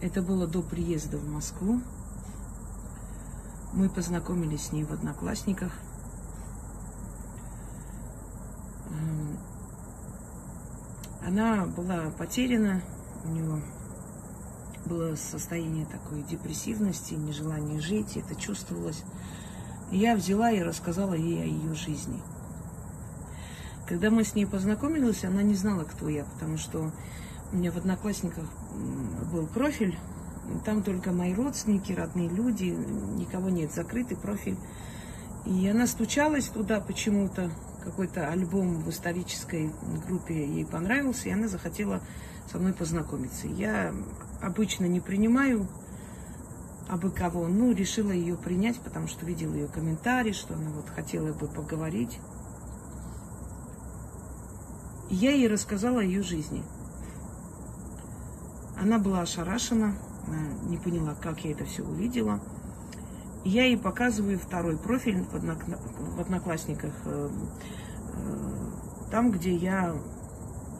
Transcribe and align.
Это 0.00 0.22
было 0.22 0.46
до 0.46 0.62
приезда 0.62 1.18
в 1.18 1.28
Москву. 1.28 1.80
Мы 3.72 3.88
познакомились 3.88 4.66
с 4.66 4.72
ней 4.72 4.84
в 4.84 4.92
Одноклассниках. 4.92 5.72
Эм, 8.90 9.38
она 11.26 11.66
была 11.66 12.10
потеряна, 12.10 12.80
у 13.24 13.28
нее 13.28 13.62
было 14.86 15.16
состояние 15.16 15.84
такой 15.86 16.22
депрессивности, 16.22 17.14
нежелания 17.14 17.80
жить, 17.80 18.16
это 18.16 18.36
чувствовалось. 18.36 19.02
Я 19.90 20.14
взяла 20.14 20.52
и 20.52 20.62
рассказала 20.62 21.14
ей 21.14 21.42
о 21.42 21.46
ее 21.46 21.74
жизни. 21.74 22.22
Когда 23.88 24.10
мы 24.10 24.22
с 24.22 24.36
ней 24.36 24.46
познакомились, 24.46 25.24
она 25.24 25.42
не 25.42 25.54
знала, 25.54 25.82
кто 25.82 26.08
я, 26.08 26.24
потому 26.24 26.56
что 26.56 26.92
у 27.52 27.56
меня 27.56 27.72
в 27.72 27.76
Одноклассниках 27.76 28.44
был 29.32 29.46
профиль, 29.46 29.98
там 30.64 30.82
только 30.82 31.12
мои 31.12 31.34
родственники, 31.34 31.92
родные 31.92 32.28
люди, 32.28 32.64
никого 32.64 33.50
нет, 33.50 33.72
закрытый 33.72 34.16
профиль. 34.16 34.56
И 35.46 35.68
она 35.68 35.86
стучалась 35.86 36.48
туда 36.48 36.80
почему-то, 36.80 37.50
какой-то 37.82 38.28
альбом 38.28 38.82
в 38.82 38.90
исторической 38.90 39.72
группе 40.06 40.46
ей 40.46 40.66
понравился, 40.66 41.28
и 41.28 41.32
она 41.32 41.48
захотела 41.48 42.00
со 42.50 42.58
мной 42.58 42.72
познакомиться. 42.72 43.46
Я 43.46 43.94
обычно 44.42 44.86
не 44.86 45.00
принимаю 45.00 45.68
абы 46.88 47.10
кого, 47.10 47.46
ну, 47.48 47.72
решила 47.72 48.10
ее 48.10 48.36
принять, 48.36 48.78
потому 48.80 49.06
что 49.06 49.26
видела 49.26 49.54
ее 49.54 49.68
комментарий, 49.68 50.32
что 50.32 50.54
она 50.54 50.70
вот 50.70 50.88
хотела 50.88 51.32
бы 51.32 51.46
поговорить. 51.46 52.18
Я 55.10 55.32
ей 55.32 55.48
рассказала 55.48 56.00
о 56.00 56.04
ее 56.04 56.22
жизни. 56.22 56.62
Она 58.80 58.98
была 58.98 59.22
ошарашена, 59.22 59.94
не 60.68 60.76
поняла, 60.76 61.14
как 61.14 61.44
я 61.44 61.52
это 61.52 61.64
все 61.64 61.82
увидела. 61.82 62.40
Я 63.44 63.64
ей 63.64 63.76
показываю 63.76 64.38
второй 64.38 64.76
профиль 64.76 65.22
в 65.22 66.20
Одноклассниках, 66.20 66.92
э, 67.04 67.30
э, 68.14 69.10
там, 69.10 69.30
где 69.30 69.54
я 69.54 69.94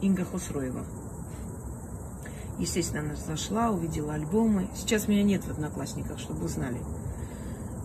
Инга 0.01 0.23
Хусроева. 0.23 0.85
Естественно, 2.59 3.01
она 3.01 3.15
зашла, 3.15 3.71
увидела 3.71 4.13
альбомы. 4.13 4.69
Сейчас 4.75 5.07
меня 5.07 5.23
нет 5.23 5.43
в 5.45 5.49
Одноклассниках, 5.49 6.19
чтобы 6.19 6.41
вы 6.41 6.49
знали. 6.49 6.79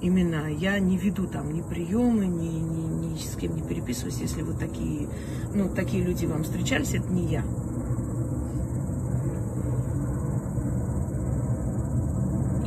Именно 0.02 0.52
я 0.52 0.78
не 0.80 0.98
веду 0.98 1.26
там 1.26 1.52
ни 1.52 1.62
приемы, 1.62 2.26
ни, 2.26 2.48
ни, 2.48 3.12
ни 3.12 3.16
с 3.16 3.36
кем 3.36 3.54
не 3.54 3.62
переписываюсь. 3.62 4.18
Если 4.18 4.42
вы 4.42 4.54
такие, 4.54 5.08
ну, 5.54 5.72
такие 5.72 6.02
люди 6.02 6.26
вам 6.26 6.42
встречались, 6.42 6.94
это 6.94 7.08
не 7.08 7.26
я. 7.26 7.44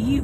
И 0.07 0.23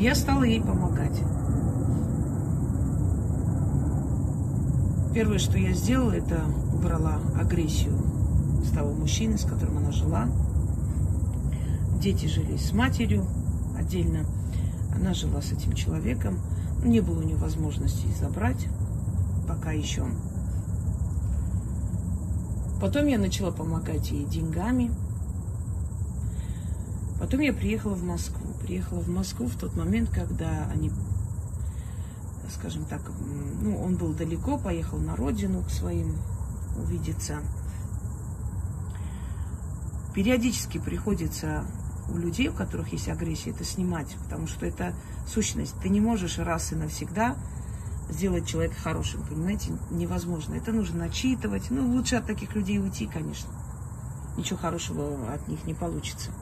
я 0.00 0.14
стала 0.14 0.44
ей 0.44 0.62
помогать. 0.62 1.20
Первое, 5.12 5.38
что 5.38 5.58
я 5.58 5.72
сделала, 5.72 6.12
это 6.12 6.44
убрала 6.72 7.18
агрессию 7.36 7.92
с 8.64 8.70
того 8.70 8.92
мужчины, 8.92 9.36
с 9.36 9.44
которым 9.44 9.78
она 9.78 9.90
жила. 9.90 10.28
Дети 12.00 12.26
жили 12.26 12.56
с 12.56 12.72
матерью 12.72 13.26
отдельно. 13.76 14.20
Она 14.94 15.12
жила 15.12 15.42
с 15.42 15.50
этим 15.50 15.72
человеком. 15.72 16.38
Не 16.84 17.00
было 17.00 17.18
у 17.18 17.22
нее 17.24 17.36
возможности 17.36 18.06
забрать 18.20 18.68
пока 19.48 19.72
еще. 19.72 20.04
Потом 22.80 23.08
я 23.08 23.18
начала 23.18 23.50
помогать 23.50 24.12
ей 24.12 24.24
деньгами. 24.24 24.92
Потом 27.20 27.40
я 27.40 27.52
приехала 27.52 27.94
в 27.94 28.02
Москву. 28.02 28.54
Приехала 28.62 29.00
в 29.00 29.08
Москву 29.08 29.46
в 29.46 29.56
тот 29.56 29.76
момент, 29.76 30.10
когда 30.10 30.66
они 30.72 30.90
скажем 32.50 32.84
так, 32.84 33.00
ну, 33.62 33.80
он 33.80 33.96
был 33.96 34.12
далеко, 34.12 34.58
поехал 34.58 34.98
на 34.98 35.16
родину 35.16 35.62
к 35.62 35.70
своим 35.70 36.16
увидеться. 36.76 37.38
Периодически 40.14 40.78
приходится 40.78 41.64
у 42.12 42.16
людей, 42.16 42.48
у 42.48 42.52
которых 42.52 42.92
есть 42.92 43.08
агрессия, 43.08 43.50
это 43.50 43.64
снимать, 43.64 44.16
потому 44.24 44.46
что 44.48 44.66
это 44.66 44.94
сущность. 45.26 45.74
Ты 45.80 45.88
не 45.88 46.00
можешь 46.00 46.38
раз 46.38 46.72
и 46.72 46.74
навсегда 46.74 47.36
сделать 48.08 48.46
человека 48.46 48.74
хорошим, 48.82 49.22
понимаете? 49.22 49.72
Невозможно. 49.90 50.54
Это 50.54 50.72
нужно 50.72 50.98
начитывать. 50.98 51.70
Ну, 51.70 51.88
лучше 51.92 52.16
от 52.16 52.26
таких 52.26 52.56
людей 52.56 52.80
уйти, 52.80 53.06
конечно. 53.06 53.50
Ничего 54.36 54.58
хорошего 54.58 55.32
от 55.32 55.46
них 55.46 55.64
не 55.64 55.74
получится. 55.74 56.32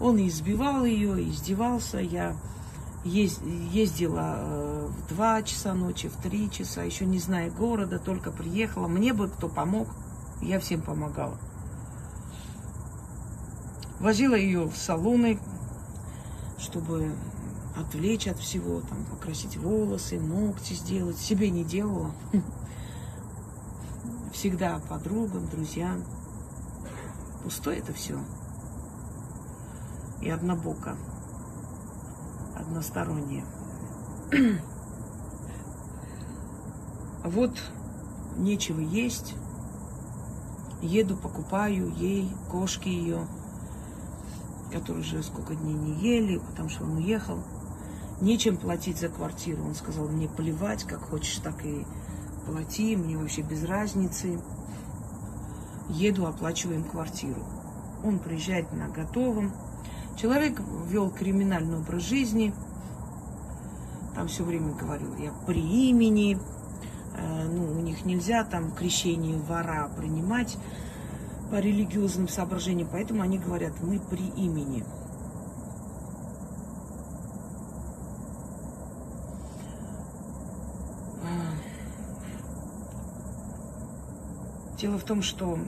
Он 0.00 0.16
избивал 0.26 0.84
ее, 0.84 1.28
издевался. 1.28 1.98
Я 1.98 2.36
ездила 3.04 4.36
э, 4.38 4.88
в 4.88 5.08
два 5.08 5.42
часа 5.42 5.74
ночи, 5.74 6.08
в 6.08 6.16
три 6.16 6.50
часа, 6.50 6.82
еще 6.82 7.06
не 7.06 7.18
зная 7.18 7.50
города, 7.50 7.98
только 7.98 8.30
приехала. 8.30 8.86
Мне 8.88 9.12
бы 9.12 9.28
кто 9.28 9.48
помог, 9.48 9.88
я 10.40 10.60
всем 10.60 10.82
помогала. 10.82 11.38
Возила 14.00 14.34
ее 14.34 14.64
в 14.68 14.76
салоны, 14.76 15.40
чтобы 16.58 17.12
отвлечь 17.76 18.28
от 18.28 18.38
всего, 18.38 18.80
там, 18.80 19.04
покрасить 19.10 19.56
волосы, 19.56 20.20
ногти 20.20 20.74
сделать. 20.74 21.18
Себе 21.18 21.50
не 21.50 21.64
делала. 21.64 22.12
Всегда 24.32 24.80
подругам, 24.88 25.48
друзьям. 25.48 26.04
Пустое 27.42 27.78
это 27.78 27.92
все. 27.92 28.18
И 30.20 30.30
однобоко 30.30 30.96
односторонние. 32.56 33.44
Вот 37.24 37.60
нечего 38.38 38.80
есть. 38.80 39.34
Еду, 40.80 41.16
покупаю 41.16 41.92
ей, 41.96 42.30
кошки 42.50 42.88
ее, 42.88 43.26
которые 44.72 45.02
уже 45.02 45.22
сколько 45.22 45.54
дней 45.54 45.74
не 45.74 45.94
ели, 45.94 46.38
потому 46.38 46.68
что 46.68 46.84
он 46.84 46.96
уехал. 46.96 47.42
Нечем 48.20 48.56
платить 48.56 48.98
за 48.98 49.08
квартиру. 49.08 49.64
Он 49.64 49.74
сказал, 49.74 50.08
мне 50.08 50.28
плевать, 50.28 50.84
как 50.84 51.00
хочешь, 51.00 51.36
так 51.38 51.64
и 51.66 51.84
плати, 52.46 52.96
мне 52.96 53.18
вообще 53.18 53.42
без 53.42 53.64
разницы. 53.64 54.40
Еду, 55.90 56.26
оплачиваем 56.26 56.84
квартиру. 56.84 57.42
Он 58.04 58.18
приезжает 58.18 58.72
на 58.72 58.88
готовом, 58.88 59.52
Человек 60.20 60.60
вел 60.88 61.10
криминальный 61.10 61.78
образ 61.78 62.02
жизни, 62.02 62.52
там 64.16 64.26
все 64.26 64.42
время 64.42 64.74
говорил, 64.74 65.14
я 65.14 65.32
при 65.46 65.60
имени, 65.60 66.36
э, 67.16 67.44
ну, 67.48 67.78
у 67.78 67.80
них 67.80 68.04
нельзя 68.04 68.42
там 68.42 68.72
крещение 68.72 69.38
вора 69.38 69.88
принимать 69.96 70.58
по 71.52 71.60
религиозным 71.60 72.26
соображениям, 72.26 72.88
поэтому 72.90 73.22
они 73.22 73.38
говорят, 73.38 73.74
мы 73.80 74.00
при 74.00 74.26
имени. 74.26 74.84
Дело 84.80 84.98
в 84.98 85.04
том, 85.04 85.22
что 85.22 85.58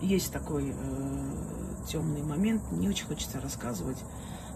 есть 0.00 0.32
такой 0.32 0.74
э, 0.76 1.59
темный 1.86 2.22
момент, 2.22 2.62
не 2.72 2.88
очень 2.88 3.06
хочется 3.06 3.40
рассказывать. 3.40 3.98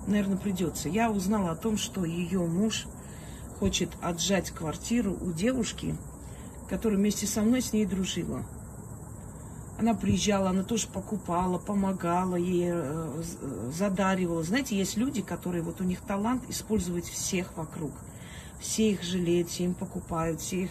Наверное, 0.07 0.37
придется. 0.37 0.89
Я 0.89 1.11
узнала 1.11 1.53
о 1.53 1.57
том, 1.57 1.77
что 1.77 2.05
ее 2.05 2.41
муж 2.41 2.87
хочет 3.59 3.91
отжать 4.03 4.51
квартиру 4.51 5.17
у 5.21 5.33
девушки, 5.33 5.97
которая 6.69 6.99
вместе 6.99 7.27
со 7.27 7.43
мной 7.43 7.63
с 7.63 7.73
ней 7.73 7.87
дружила. 7.87 8.45
Она 9.79 9.95
приезжала, 9.95 10.51
она 10.51 10.63
тоже 10.63 10.87
покупала, 10.87 11.59
помогала 11.59 12.37
ей, 12.37 12.71
э, 12.73 13.23
задаривала. 13.73 14.43
Знаете, 14.45 14.77
есть 14.77 14.97
люди, 14.97 15.21
которые 15.21 15.63
вот 15.63 15.81
у 15.81 15.85
них 15.85 16.01
талант 16.01 16.45
использовать 16.49 17.07
всех 17.07 17.57
вокруг. 17.57 17.93
Все 18.61 18.93
их 18.93 19.03
жалеют, 19.03 19.49
все 19.49 19.65
им 19.65 19.75
покупают, 19.75 20.41
все 20.41 20.65
их 20.65 20.71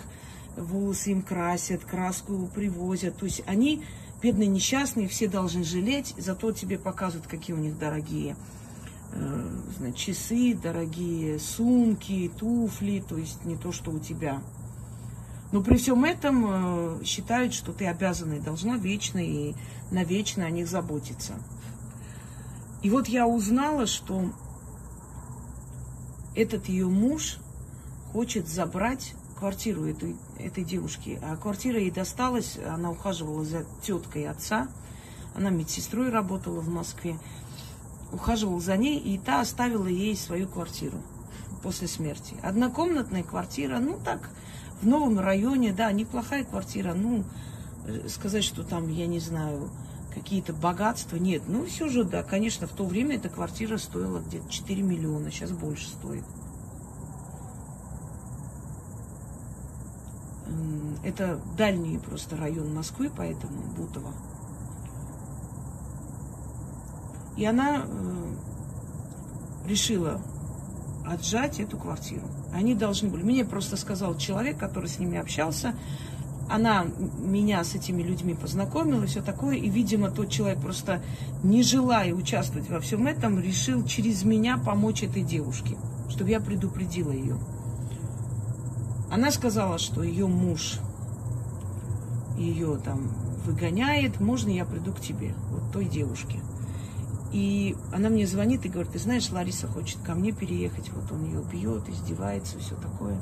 волосы 0.55 1.11
им 1.11 1.21
красят, 1.21 1.83
краску 1.83 2.49
привозят. 2.53 3.17
То 3.17 3.25
есть 3.25 3.43
они 3.45 3.83
бедные 4.23 4.47
несчастные, 4.47 5.09
все 5.09 5.27
должны 5.27 5.65
жалеть, 5.65 6.15
зато 6.17 6.53
тебе 6.53 6.79
показывают, 6.79 7.27
какие 7.27 7.53
у 7.53 7.59
них 7.59 7.77
дорогие 7.77 8.37
э, 9.11 9.49
значит, 9.77 9.97
часы, 9.97 10.55
дорогие 10.55 11.37
сумки, 11.39 12.31
туфли, 12.39 13.03
то 13.07 13.17
есть 13.17 13.43
не 13.43 13.57
то, 13.57 13.73
что 13.73 13.91
у 13.91 13.99
тебя. 13.99 14.41
Но 15.51 15.61
при 15.61 15.75
всем 15.75 16.05
этом 16.05 16.45
э, 16.47 17.03
считают, 17.03 17.53
что 17.53 17.73
ты 17.73 17.85
обязана 17.85 18.35
и 18.35 18.39
должна 18.39 18.77
вечно 18.77 19.19
и 19.19 19.55
навечно 19.91 20.45
о 20.45 20.49
них 20.49 20.69
заботиться. 20.69 21.33
И 22.81 22.89
вот 22.89 23.09
я 23.09 23.27
узнала, 23.27 23.87
что 23.87 24.31
этот 26.33 26.69
ее 26.69 26.87
муж 26.87 27.39
хочет 28.13 28.47
забрать 28.47 29.15
квартиру 29.43 29.83
этой, 29.83 30.15
этой 30.39 30.63
девушки. 30.63 31.19
А 31.21 31.35
квартира 31.35 31.77
ей 31.77 31.91
досталась, 31.91 32.57
она 32.65 32.91
ухаживала 32.91 33.43
за 33.43 33.65
теткой 33.81 34.29
отца. 34.29 34.69
Она 35.35 35.49
медсестрой 35.49 36.11
работала 36.11 36.61
в 36.61 36.69
Москве. 36.69 37.19
Ухаживал 38.13 38.61
за 38.61 38.77
ней, 38.77 38.97
и 38.99 39.17
та 39.17 39.41
оставила 39.41 39.87
ей 39.87 40.15
свою 40.15 40.47
квартиру 40.47 40.95
после 41.61 41.89
смерти. 41.89 42.37
Однокомнатная 42.41 43.23
квартира, 43.23 43.79
ну 43.79 43.99
так, 44.01 44.29
в 44.81 44.87
новом 44.87 45.19
районе, 45.19 45.73
да, 45.73 45.91
неплохая 45.91 46.45
квартира, 46.45 46.93
ну, 46.93 47.25
сказать, 48.07 48.45
что 48.45 48.63
там, 48.63 48.87
я 48.87 49.07
не 49.07 49.19
знаю, 49.19 49.69
какие-то 50.13 50.53
богатства, 50.53 51.17
нет. 51.17 51.41
Ну, 51.47 51.65
все 51.65 51.89
же, 51.89 52.05
да, 52.05 52.23
конечно, 52.23 52.65
в 52.65 52.71
то 52.71 52.85
время 52.85 53.17
эта 53.17 53.27
квартира 53.27 53.77
стоила 53.77 54.19
где-то 54.19 54.49
4 54.49 54.81
миллиона, 54.83 55.31
сейчас 55.31 55.51
больше 55.51 55.89
стоит. 55.89 56.23
Это 61.03 61.39
дальний 61.57 61.97
просто 61.97 62.37
район 62.37 62.73
Москвы, 62.73 63.11
поэтому 63.15 63.61
Бутово. 63.77 64.13
И 67.35 67.45
она 67.45 67.85
э, 67.85 68.35
решила 69.67 70.21
отжать 71.05 71.59
эту 71.59 71.77
квартиру. 71.77 72.27
Они 72.53 72.75
должны 72.75 73.09
были. 73.09 73.23
Мне 73.23 73.45
просто 73.45 73.75
сказал 73.77 74.15
человек, 74.17 74.57
который 74.57 74.89
с 74.89 74.99
ними 74.99 75.17
общался, 75.17 75.75
она 76.49 76.85
меня 77.19 77.63
с 77.63 77.73
этими 77.73 78.03
людьми 78.03 78.33
познакомила, 78.33 79.05
все 79.05 79.21
такое, 79.21 79.55
и, 79.55 79.69
видимо, 79.69 80.11
тот 80.11 80.29
человек 80.29 80.59
просто, 80.61 81.01
не 81.41 81.63
желая 81.63 82.13
участвовать 82.13 82.69
во 82.69 82.79
всем 82.79 83.07
этом, 83.07 83.39
решил 83.39 83.85
через 83.85 84.23
меня 84.23 84.57
помочь 84.57 85.03
этой 85.03 85.23
девушке, 85.23 85.77
чтобы 86.09 86.29
я 86.29 86.39
предупредила 86.39 87.11
ее. 87.11 87.37
Она 89.13 89.29
сказала, 89.29 89.77
что 89.77 90.01
ее 90.01 90.25
муж 90.25 90.79
ее 92.35 92.77
там 92.83 93.09
выгоняет, 93.45 94.19
можно 94.19 94.49
я 94.49 94.65
приду 94.65 94.91
к 94.91 95.01
тебе, 95.01 95.35
вот 95.51 95.71
той 95.71 95.85
девушке. 95.85 96.39
И 97.31 97.75
она 97.93 98.09
мне 98.09 98.25
звонит 98.25 98.65
и 98.65 98.69
говорит, 98.69 98.91
ты 98.91 98.97
знаешь, 98.97 99.29
Лариса 99.29 99.67
хочет 99.67 100.01
ко 100.01 100.15
мне 100.15 100.31
переехать, 100.31 100.89
вот 100.89 101.11
он 101.11 101.25
ее 101.25 101.43
бьет, 101.43 101.87
издевается, 101.89 102.57
все 102.57 102.73
такое. 102.73 103.21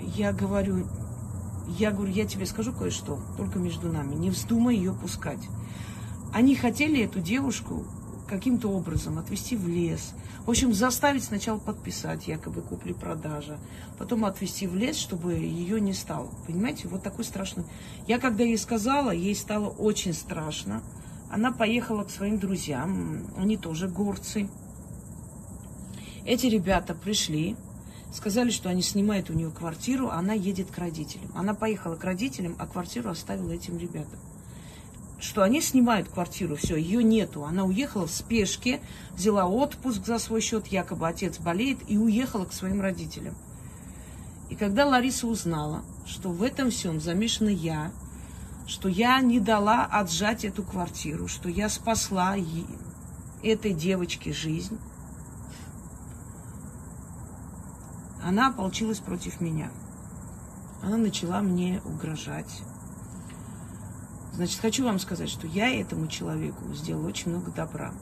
Я 0.00 0.32
говорю, 0.32 0.88
я 1.78 1.92
говорю, 1.92 2.10
я 2.12 2.26
тебе 2.26 2.44
скажу 2.44 2.72
кое-что, 2.72 3.20
только 3.36 3.60
между 3.60 3.92
нами, 3.92 4.16
не 4.16 4.30
вздумай 4.30 4.74
ее 4.74 4.94
пускать. 4.94 5.48
Они 6.34 6.56
хотели 6.56 7.04
эту 7.04 7.20
девушку 7.20 7.86
каким-то 8.28 8.70
образом 8.70 9.18
отвезти 9.18 9.56
в 9.56 9.66
лес. 9.66 10.12
В 10.46 10.50
общем, 10.50 10.72
заставить 10.72 11.24
сначала 11.24 11.58
подписать 11.58 12.28
якобы 12.28 12.62
купли-продажа, 12.62 13.58
потом 13.98 14.24
отвезти 14.24 14.66
в 14.66 14.76
лес, 14.76 14.96
чтобы 14.96 15.34
ее 15.34 15.80
не 15.80 15.92
стало. 15.92 16.30
Понимаете, 16.46 16.88
вот 16.88 17.02
такой 17.02 17.24
страшный. 17.24 17.64
Я 18.06 18.18
когда 18.18 18.44
ей 18.44 18.58
сказала, 18.58 19.10
ей 19.10 19.34
стало 19.34 19.68
очень 19.68 20.12
страшно. 20.12 20.82
Она 21.30 21.52
поехала 21.52 22.04
к 22.04 22.10
своим 22.10 22.38
друзьям, 22.38 23.26
они 23.36 23.56
тоже 23.56 23.88
горцы. 23.88 24.48
Эти 26.24 26.46
ребята 26.46 26.94
пришли, 26.94 27.56
сказали, 28.12 28.50
что 28.50 28.68
они 28.68 28.82
снимают 28.82 29.30
у 29.30 29.34
нее 29.34 29.50
квартиру, 29.50 30.08
она 30.08 30.32
едет 30.32 30.70
к 30.70 30.78
родителям. 30.78 31.30
Она 31.34 31.54
поехала 31.54 31.96
к 31.96 32.04
родителям, 32.04 32.56
а 32.58 32.66
квартиру 32.66 33.10
оставила 33.10 33.50
этим 33.50 33.78
ребятам. 33.78 34.18
Что 35.20 35.42
они 35.42 35.60
снимают 35.60 36.08
квартиру, 36.08 36.54
все, 36.54 36.76
ее 36.76 37.02
нету. 37.02 37.44
Она 37.44 37.64
уехала 37.64 38.06
в 38.06 38.10
спешке, 38.10 38.80
взяла 39.14 39.46
отпуск 39.46 40.06
за 40.06 40.18
свой 40.18 40.40
счет, 40.40 40.68
якобы 40.68 41.08
отец 41.08 41.38
болеет, 41.38 41.78
и 41.88 41.98
уехала 41.98 42.44
к 42.44 42.52
своим 42.52 42.80
родителям. 42.80 43.34
И 44.48 44.54
когда 44.54 44.86
Лариса 44.86 45.26
узнала, 45.26 45.82
что 46.06 46.30
в 46.30 46.42
этом 46.42 46.70
всем 46.70 47.00
замешана 47.00 47.48
я, 47.48 47.90
что 48.66 48.88
я 48.88 49.20
не 49.20 49.40
дала 49.40 49.84
отжать 49.84 50.44
эту 50.44 50.62
квартиру, 50.62 51.26
что 51.26 51.48
я 51.48 51.68
спасла 51.68 52.36
этой 53.42 53.72
девочке 53.72 54.32
жизнь, 54.32 54.78
она 58.22 58.48
ополчилась 58.48 58.98
против 58.98 59.40
меня. 59.40 59.70
Она 60.82 60.96
начала 60.96 61.40
мне 61.40 61.82
угрожать. 61.84 62.62
Значит, 64.38 64.60
хочу 64.60 64.84
вам 64.84 65.00
сказать, 65.00 65.28
что 65.28 65.48
я 65.48 65.68
этому 65.68 66.06
человеку 66.06 66.72
сделала 66.72 67.08
очень 67.08 67.32
много 67.32 67.50
добра. 67.50 67.92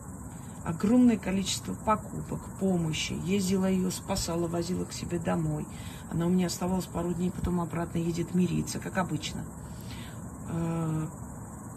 Огромное 0.66 1.16
количество 1.16 1.72
покупок, 1.72 2.40
помощи. 2.60 3.16
Ездила 3.24 3.64
ее, 3.64 3.90
спасала, 3.90 4.46
возила 4.46 4.84
к 4.84 4.92
себе 4.92 5.18
домой. 5.18 5.66
Она 6.10 6.26
у 6.26 6.28
меня 6.28 6.48
оставалась 6.48 6.84
пару 6.84 7.14
дней, 7.14 7.30
потом 7.30 7.58
обратно 7.58 7.96
едет 7.96 8.34
мириться, 8.34 8.80
как 8.80 8.98
обычно. 8.98 9.46
Э, 10.50 11.06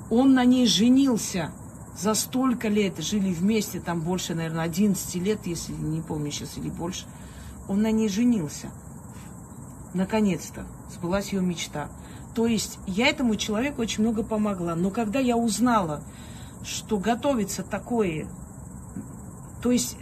он 0.09 0.33
на 0.33 0.43
ней 0.43 0.67
женился 0.67 1.53
за 1.97 2.13
столько 2.13 2.67
лет, 2.67 2.99
жили 2.99 3.31
вместе, 3.33 3.79
там 3.79 4.01
больше, 4.01 4.35
наверное, 4.35 4.65
11 4.65 5.15
лет, 5.23 5.47
если 5.47 5.71
не 5.71 6.01
помню 6.01 6.31
сейчас, 6.31 6.57
или 6.57 6.69
больше. 6.69 7.05
Он 7.69 7.81
на 7.81 7.91
ней 7.91 8.09
женился. 8.09 8.71
Наконец-то 9.93 10.67
сбылась 10.93 11.31
ее 11.31 11.41
мечта. 11.41 11.89
То 12.35 12.45
есть 12.45 12.79
я 12.87 13.07
этому 13.07 13.35
человеку 13.35 13.81
очень 13.81 14.03
много 14.03 14.23
помогла. 14.23 14.75
Но 14.75 14.91
когда 14.91 15.19
я 15.19 15.35
узнала, 15.37 16.03
что 16.63 16.97
готовится 16.97 17.63
такое, 17.63 18.27
то 19.61 19.71
есть 19.71 19.97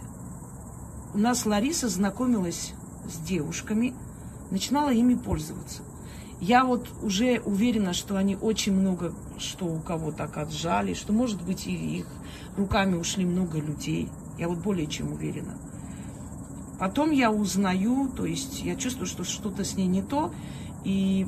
у 1.14 1.18
нас 1.18 1.46
Лариса 1.46 1.88
знакомилась 1.88 2.72
с 3.08 3.18
девушками, 3.18 3.94
начинала 4.50 4.90
ими 4.90 5.14
пользоваться. 5.14 5.82
Я 6.40 6.64
вот 6.64 6.88
уже 7.02 7.40
уверена, 7.44 7.92
что 7.92 8.16
они 8.16 8.36
очень 8.36 8.72
много, 8.72 9.12
что 9.38 9.64
у 9.64 9.80
кого 9.80 10.12
так 10.12 10.36
отжали, 10.36 10.94
что, 10.94 11.12
может 11.12 11.42
быть, 11.42 11.66
и 11.66 11.98
их 11.98 12.06
руками 12.56 12.94
ушли 12.94 13.24
много 13.24 13.58
людей. 13.58 14.08
Я 14.38 14.48
вот 14.48 14.58
более 14.58 14.86
чем 14.86 15.12
уверена. 15.12 15.58
Потом 16.78 17.10
я 17.10 17.32
узнаю, 17.32 18.08
то 18.16 18.24
есть 18.24 18.62
я 18.62 18.76
чувствую, 18.76 19.06
что 19.06 19.24
что-то 19.24 19.64
с 19.64 19.74
ней 19.74 19.88
не 19.88 20.02
то, 20.02 20.32
и 20.84 21.26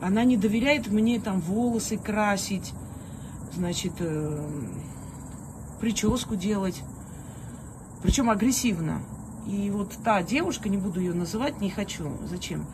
она 0.00 0.24
не 0.24 0.36
доверяет 0.36 0.88
мне 0.88 1.20
там 1.20 1.40
волосы 1.40 1.96
красить, 1.96 2.72
значит, 3.52 3.94
э, 4.00 4.48
прическу 5.80 6.36
делать, 6.36 6.82
причем 8.02 8.30
агрессивно. 8.30 9.02
И 9.46 9.70
вот 9.70 9.92
та 10.04 10.22
девушка, 10.22 10.68
не 10.68 10.76
буду 10.76 11.00
ее 11.00 11.14
называть, 11.14 11.60
не 11.60 11.70
хочу, 11.70 12.12
зачем? 12.26 12.66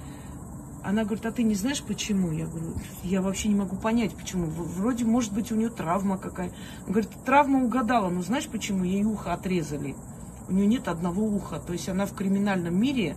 Она 0.83 1.05
говорит, 1.05 1.25
а 1.25 1.33
ты 1.33 1.45
не 1.45 1.55
знаешь 1.55 1.83
почему? 1.83 2.31
Я 2.31 2.47
говорю, 2.47 2.75
я 3.05 3.23
вообще 3.23 3.49
не 3.49 3.55
могу 3.55 3.77
понять, 3.77 4.15
почему. 4.15 4.47
Вроде, 4.47 5.05
может 5.05 5.33
быть, 5.33 5.51
у 5.51 5.55
нее 5.55 5.71
травма 5.71 6.19
какая. 6.19 6.49
Она 6.83 6.89
говорит, 6.89 7.11
травма 7.25 7.65
угадала, 7.65 8.11
но 8.11 8.23
знаешь 8.23 8.49
почему? 8.49 8.85
Ей 8.85 9.03
ухо 9.05 9.33
отрезали. 9.33 9.97
У 10.47 10.53
нее 10.53 10.67
нет 10.67 10.89
одного 10.89 11.25
уха. 11.25 11.59
То 11.59 11.73
есть 11.73 11.89
она 11.89 12.05
в 12.05 12.15
криминальном 12.15 12.79
мире 12.79 13.17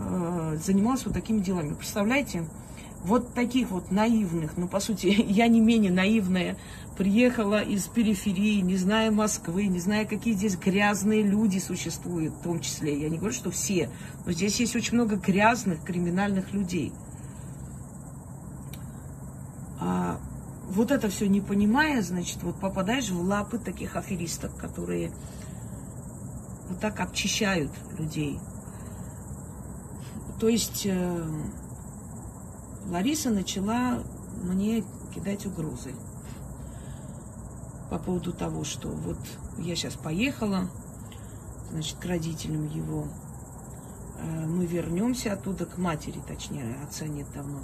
э, 0.00 0.56
занималась 0.62 1.04
вот 1.04 1.14
такими 1.14 1.40
делами. 1.40 1.74
Представляете? 1.74 2.44
Вот 3.02 3.32
таких 3.32 3.70
вот 3.70 3.90
наивных, 3.90 4.56
ну, 4.56 4.68
по 4.68 4.80
сути, 4.80 5.06
я 5.28 5.48
не 5.48 5.60
менее 5.60 5.90
наивная, 5.92 6.56
приехала 6.98 7.62
из 7.62 7.86
периферии, 7.86 8.60
не 8.60 8.76
зная 8.76 9.10
Москвы, 9.10 9.66
не 9.66 9.80
зная, 9.80 10.04
какие 10.04 10.34
здесь 10.34 10.56
грязные 10.56 11.22
люди 11.22 11.58
существуют, 11.58 12.34
в 12.34 12.42
том 12.42 12.60
числе. 12.60 13.00
Я 13.00 13.08
не 13.08 13.16
говорю, 13.16 13.34
что 13.34 13.50
все, 13.50 13.88
но 14.26 14.32
здесь 14.32 14.60
есть 14.60 14.76
очень 14.76 14.94
много 14.94 15.16
грязных 15.16 15.82
криминальных 15.82 16.52
людей. 16.52 16.92
А 19.80 20.20
вот 20.68 20.90
это 20.90 21.08
все 21.08 21.26
не 21.26 21.40
понимая, 21.40 22.02
значит, 22.02 22.42
вот 22.42 22.60
попадаешь 22.60 23.08
в 23.08 23.22
лапы 23.22 23.58
таких 23.58 23.96
аферистов, 23.96 24.54
которые 24.56 25.10
вот 26.68 26.80
так 26.80 27.00
обчищают 27.00 27.72
людей. 27.98 28.38
То 30.40 30.48
есть 30.48 30.86
э, 30.86 31.24
Лариса 32.88 33.28
начала 33.28 34.02
мне 34.42 34.82
кидать 35.14 35.44
угрозы 35.44 35.94
по 37.90 37.98
поводу 37.98 38.32
того, 38.32 38.64
что 38.64 38.88
вот 38.88 39.18
я 39.58 39.76
сейчас 39.76 39.94
поехала, 39.96 40.70
значит, 41.70 41.98
к 41.98 42.06
родителям 42.06 42.66
его. 42.68 43.08
Э, 44.18 44.46
мы 44.46 44.64
вернемся 44.64 45.34
оттуда, 45.34 45.66
к 45.66 45.76
матери, 45.76 46.22
точнее, 46.26 46.74
отца 46.88 47.06
нет 47.06 47.26
давно. 47.34 47.60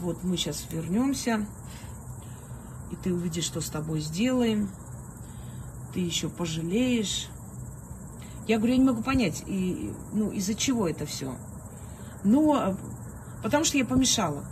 Вот 0.00 0.22
мы 0.22 0.36
сейчас 0.36 0.66
вернемся, 0.70 1.48
и 2.92 2.96
ты 2.96 3.12
увидишь, 3.12 3.44
что 3.44 3.60
с 3.60 3.70
тобой 3.70 4.00
сделаем. 4.00 4.70
Ты 5.92 6.00
еще 6.00 6.28
пожалеешь. 6.28 7.28
Я 8.46 8.58
говорю, 8.58 8.74
я 8.74 8.78
не 8.78 8.86
могу 8.86 9.02
понять, 9.02 9.42
и, 9.46 9.92
ну, 10.12 10.30
из-за 10.30 10.54
чего 10.54 10.86
это 10.88 11.04
все. 11.04 11.34
Но 12.24 12.76
потому 13.42 13.64
что 13.64 13.78
я 13.78 13.84
помешала 13.84 14.44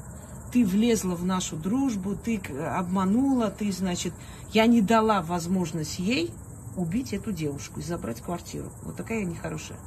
ты 0.56 0.64
влезла 0.64 1.14
в 1.14 1.25
нашу 1.25 1.56
дружбу, 1.56 2.16
ты 2.16 2.40
обманула, 2.78 3.50
ты, 3.50 3.70
значит, 3.73 4.14
я 4.52 4.66
не 4.66 4.80
дала 4.80 5.20
возможность 5.20 5.99
ей 5.99 6.32
убить 6.76 7.12
эту 7.12 7.30
девушку 7.30 7.80
и 7.80 7.82
забрать 7.82 8.23
квартиру. 8.23 8.70
Вот 8.82 8.96
такая 8.96 9.20
я 9.20 9.25
нехорошая. 9.26 9.78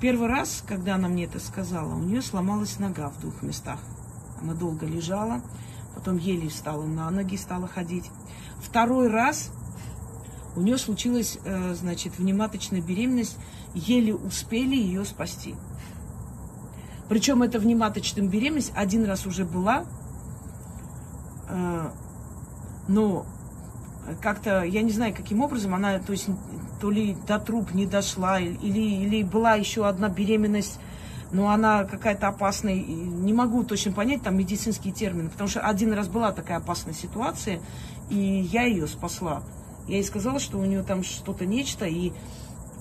Первый 0.00 0.28
раз, 0.28 0.62
когда 0.66 0.96
она 0.96 1.08
мне 1.08 1.24
это 1.24 1.40
сказала, 1.40 1.94
у 1.94 2.00
нее 2.00 2.22
сломалась 2.22 2.78
нога 2.78 3.08
в 3.08 3.20
двух 3.20 3.42
местах. 3.42 3.80
Она 4.40 4.54
долго 4.54 4.86
лежала, 4.86 5.40
потом 5.96 6.18
еле 6.18 6.48
встала 6.48 6.84
на 6.84 7.10
ноги, 7.10 7.36
стала 7.36 7.66
ходить. 7.66 8.10
Второй 8.62 9.08
раз 9.08 9.50
у 10.54 10.60
нее 10.60 10.78
случилась, 10.78 11.38
э, 11.44 11.74
значит, 11.74 12.18
внематочная 12.18 12.82
беременность, 12.82 13.36
еле 13.74 14.14
успели 14.14 14.76
ее 14.76 15.04
спасти. 15.04 15.54
Причем 17.08 17.42
эта 17.42 17.58
внематочная 17.58 18.26
беременность 18.26 18.72
один 18.74 19.04
раз 19.04 19.26
уже 19.26 19.44
была, 19.44 19.84
э, 21.48 21.90
но 22.88 23.26
как-то, 24.20 24.62
я 24.62 24.82
не 24.82 24.92
знаю, 24.92 25.14
каким 25.14 25.40
образом 25.40 25.74
она, 25.74 25.98
то 25.98 26.12
есть, 26.12 26.28
то 26.80 26.90
ли 26.90 27.16
до 27.26 27.38
труп 27.38 27.72
не 27.72 27.86
дошла, 27.86 28.38
или, 28.40 28.80
или 28.80 29.22
была 29.22 29.54
еще 29.54 29.86
одна 29.86 30.08
беременность, 30.08 30.78
но 31.32 31.50
она 31.50 31.84
какая-то 31.84 32.28
опасная, 32.28 32.74
не 32.74 33.32
могу 33.32 33.64
точно 33.64 33.92
понять 33.92 34.22
там 34.22 34.36
медицинский 34.36 34.92
термин, 34.92 35.28
потому 35.28 35.48
что 35.48 35.60
один 35.60 35.92
раз 35.92 36.08
была 36.08 36.32
такая 36.32 36.58
опасная 36.58 36.94
ситуация, 36.94 37.60
и 38.10 38.16
я 38.52 38.62
ее 38.62 38.86
спасла. 38.86 39.42
Я 39.88 39.96
ей 39.96 40.04
сказала, 40.04 40.38
что 40.38 40.58
у 40.58 40.64
нее 40.64 40.82
там 40.82 41.02
что-то 41.02 41.46
нечто, 41.46 41.84
и 41.86 42.12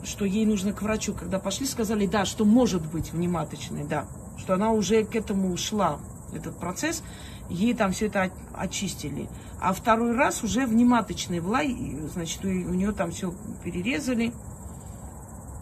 что 0.05 0.25
ей 0.25 0.45
нужно 0.45 0.74
к 0.74 0.81
врачу. 0.81 1.13
Когда 1.13 1.39
пошли, 1.39 1.65
сказали, 1.65 2.05
да, 2.05 2.25
что 2.25 2.45
может 2.45 2.85
быть 2.91 3.12
внематочной, 3.12 3.83
да, 3.83 4.05
что 4.38 4.53
она 4.53 4.71
уже 4.71 5.03
к 5.03 5.15
этому 5.15 5.51
ушла, 5.51 6.00
этот 6.33 6.57
процесс, 6.59 7.03
ей 7.50 7.74
там 7.74 7.91
все 7.91 8.07
это 8.07 8.31
очистили. 8.53 9.29
А 9.62 9.74
второй 9.74 10.15
раз 10.15 10.43
уже 10.43 10.65
внематочной 10.65 11.39
была, 11.39 11.62
и, 11.62 12.07
значит, 12.07 12.43
у, 12.45 12.47
у 12.47 12.74
нее 12.74 12.91
там 12.91 13.12
все 13.12 13.33
перерезали. 13.63 14.33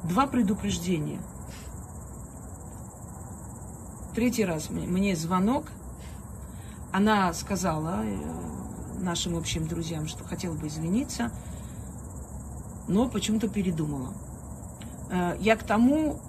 Два 0.04 0.28
предупреждения. 0.28 1.22
Третий 4.14 4.46
раз 4.46 4.70
мне 4.70 5.16
звонок. 5.16 5.72
Она 6.92 7.34
сказала 7.34 8.04
э, 8.04 9.00
нашим 9.00 9.36
общим 9.36 9.68
друзьям, 9.68 10.08
что 10.08 10.24
хотела 10.24 10.54
бы 10.54 10.68
извиниться, 10.68 11.32
но 12.88 13.10
почему-то 13.10 13.48
передумала. 13.48 14.14
Э, 15.14 15.38
я 15.40 15.56
к 15.56 15.64
тому, 15.64 16.20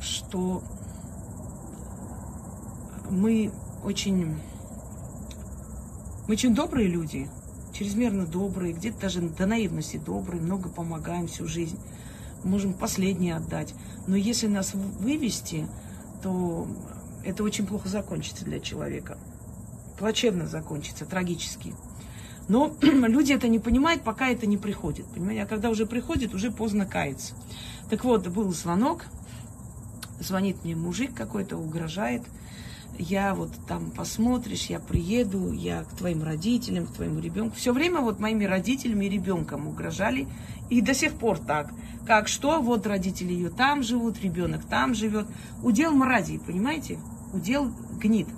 что 0.00 0.62
мы 3.10 3.50
очень, 3.84 4.36
мы 6.28 6.34
очень 6.34 6.54
добрые 6.54 6.86
люди, 6.86 7.28
чрезмерно 7.72 8.26
добрые, 8.26 8.72
где-то 8.72 9.00
даже 9.00 9.20
до 9.20 9.46
наивности 9.46 9.96
добрые, 9.96 10.40
много 10.40 10.68
помогаем 10.68 11.26
всю 11.26 11.48
жизнь, 11.48 11.78
можем 12.44 12.72
последнее 12.72 13.34
отдать. 13.34 13.74
Но 14.06 14.14
если 14.14 14.46
нас 14.46 14.74
вывести, 14.74 15.66
то 16.22 16.68
это 17.24 17.42
очень 17.42 17.66
плохо 17.66 17.88
закончится 17.88 18.44
для 18.44 18.60
человека. 18.60 19.18
Плачевно 19.98 20.46
закончится, 20.46 21.04
трагически. 21.04 21.74
Но 22.48 22.76
люди 22.80 23.32
это 23.32 23.48
не 23.48 23.58
понимают, 23.58 24.02
пока 24.02 24.28
это 24.28 24.46
не 24.46 24.56
приходит. 24.56 25.06
Понимаете? 25.06 25.42
А 25.42 25.46
когда 25.46 25.68
уже 25.68 25.84
приходит, 25.84 26.32
уже 26.32 26.50
поздно 26.50 26.86
каяться. 26.86 27.34
Так 27.90 28.04
вот, 28.04 28.26
был 28.28 28.52
звонок. 28.52 29.04
Звонит 30.20 30.64
мне 30.64 30.76
мужик 30.76 31.14
какой-то, 31.14 31.56
угрожает 31.56 32.22
я 33.00 33.34
вот 33.34 33.50
там 33.66 33.90
посмотришь, 33.90 34.66
я 34.66 34.78
приеду, 34.78 35.52
я 35.52 35.84
к 35.84 35.96
твоим 35.96 36.22
родителям, 36.22 36.86
к 36.86 36.92
твоему 36.92 37.20
ребенку. 37.20 37.56
Все 37.56 37.72
время 37.72 38.00
вот 38.00 38.20
моими 38.20 38.44
родителями 38.44 39.06
и 39.06 39.08
ребенком 39.08 39.66
угрожали. 39.66 40.28
И 40.68 40.80
до 40.82 40.94
сих 40.94 41.14
пор 41.14 41.38
так. 41.38 41.70
Как 42.06 42.28
что, 42.28 42.60
вот 42.60 42.86
родители 42.86 43.32
ее 43.32 43.50
там 43.50 43.82
живут, 43.82 44.20
ребенок 44.20 44.64
там 44.66 44.94
живет. 44.94 45.26
Удел 45.62 45.92
мрази, 45.92 46.38
понимаете? 46.38 46.98
Удел 47.32 47.72
гнит. 47.98 48.28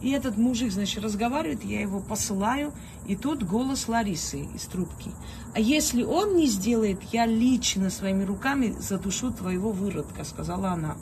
И 0.00 0.10
этот 0.10 0.36
мужик, 0.36 0.72
значит, 0.72 1.02
разговаривает, 1.02 1.64
я 1.64 1.80
его 1.80 2.00
посылаю, 2.00 2.72
и 3.06 3.16
тут 3.16 3.42
голос 3.42 3.88
Ларисы 3.88 4.40
из 4.54 4.66
трубки. 4.66 5.10
А 5.54 5.60
если 5.60 6.02
он 6.02 6.36
не 6.36 6.46
сделает, 6.46 7.02
я 7.12 7.24
лично 7.24 7.88
своими 7.88 8.24
руками 8.24 8.76
задушу 8.78 9.30
твоего 9.32 9.72
выродка, 9.72 10.24
сказала 10.24 10.70
она. 10.70 10.96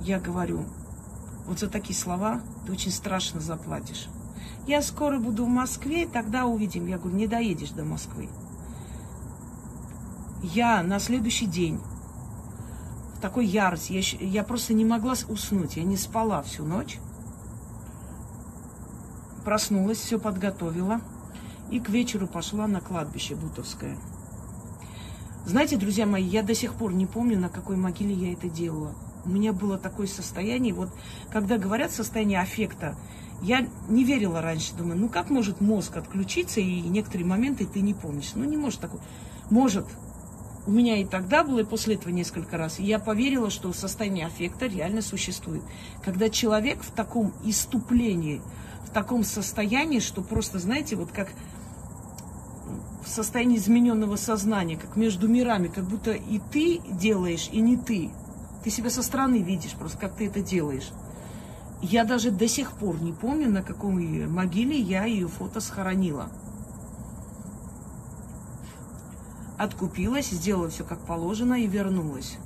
Я 0.00 0.20
говорю, 0.20 0.64
вот 1.46 1.58
за 1.58 1.68
такие 1.68 1.98
слова 1.98 2.40
ты 2.64 2.72
очень 2.72 2.92
страшно 2.92 3.40
заплатишь. 3.40 4.06
Я 4.68 4.80
скоро 4.80 5.18
буду 5.18 5.44
в 5.44 5.48
Москве, 5.48 6.06
тогда 6.06 6.46
увидим. 6.46 6.86
Я 6.86 6.98
говорю, 6.98 7.16
не 7.16 7.26
доедешь 7.26 7.70
до 7.70 7.84
Москвы. 7.84 8.28
Я 10.42 10.84
на 10.84 11.00
следующий 11.00 11.46
день 11.46 11.80
в 13.16 13.20
такой 13.20 13.46
ярости, 13.46 13.94
я, 13.94 14.28
я 14.28 14.44
просто 14.44 14.74
не 14.74 14.84
могла 14.84 15.14
уснуть, 15.28 15.76
я 15.76 15.82
не 15.82 15.96
спала 15.96 16.42
всю 16.42 16.64
ночь 16.64 17.00
проснулась, 19.48 19.96
все 19.96 20.18
подготовила 20.18 21.00
и 21.70 21.80
к 21.80 21.88
вечеру 21.88 22.26
пошла 22.26 22.66
на 22.66 22.82
кладбище 22.82 23.34
Бутовское. 23.34 23.96
Знаете, 25.46 25.78
друзья 25.78 26.04
мои, 26.04 26.22
я 26.22 26.42
до 26.42 26.54
сих 26.54 26.74
пор 26.74 26.92
не 26.92 27.06
помню, 27.06 27.40
на 27.40 27.48
какой 27.48 27.76
могиле 27.76 28.12
я 28.12 28.34
это 28.34 28.50
делала. 28.50 28.94
У 29.24 29.30
меня 29.30 29.54
было 29.54 29.78
такое 29.78 30.06
состояние, 30.06 30.74
вот 30.74 30.90
когда 31.32 31.56
говорят 31.56 31.92
состояние 31.92 32.42
аффекта, 32.42 32.94
я 33.40 33.66
не 33.88 34.04
верила 34.04 34.42
раньше, 34.42 34.74
думаю, 34.74 34.98
ну 34.98 35.08
как 35.08 35.30
может 35.30 35.62
мозг 35.62 35.96
отключиться, 35.96 36.60
и 36.60 36.82
некоторые 36.82 37.26
моменты 37.26 37.64
ты 37.64 37.80
не 37.80 37.94
помнишь. 37.94 38.32
Ну 38.34 38.44
не 38.44 38.58
может 38.58 38.80
такого. 38.80 39.02
Может. 39.48 39.86
У 40.66 40.70
меня 40.70 40.98
и 40.98 41.06
тогда 41.06 41.42
было, 41.42 41.60
и 41.60 41.64
после 41.64 41.94
этого 41.94 42.12
несколько 42.12 42.58
раз. 42.58 42.80
И 42.80 42.84
я 42.84 42.98
поверила, 42.98 43.48
что 43.48 43.72
состояние 43.72 44.26
аффекта 44.26 44.66
реально 44.66 45.00
существует. 45.00 45.62
Когда 46.04 46.28
человек 46.28 46.82
в 46.82 46.90
таком 46.90 47.32
иступлении, 47.44 48.42
в 48.88 48.90
таком 48.90 49.22
состоянии, 49.22 50.00
что 50.00 50.22
просто, 50.22 50.58
знаете, 50.58 50.96
вот 50.96 51.12
как 51.12 51.28
в 53.04 53.08
состоянии 53.08 53.58
измененного 53.58 54.16
сознания, 54.16 54.76
как 54.76 54.96
между 54.96 55.28
мирами, 55.28 55.68
как 55.68 55.84
будто 55.84 56.12
и 56.12 56.40
ты 56.50 56.80
делаешь, 56.90 57.50
и 57.52 57.60
не 57.60 57.76
ты. 57.76 58.10
Ты 58.64 58.70
себя 58.70 58.90
со 58.90 59.02
стороны 59.02 59.42
видишь, 59.42 59.72
просто 59.72 59.98
как 59.98 60.14
ты 60.14 60.26
это 60.26 60.40
делаешь. 60.40 60.90
Я 61.82 62.04
даже 62.04 62.30
до 62.30 62.48
сих 62.48 62.72
пор 62.72 63.00
не 63.00 63.12
помню, 63.12 63.50
на 63.50 63.62
каком 63.62 63.94
могиле 64.32 64.78
я 64.78 65.04
ее 65.04 65.28
фото 65.28 65.60
схоронила. 65.60 66.28
Откупилась, 69.58 70.30
сделала 70.30 70.70
все 70.70 70.84
как 70.84 71.00
положено 71.00 71.54
и 71.54 71.66
вернулась. 71.66 72.38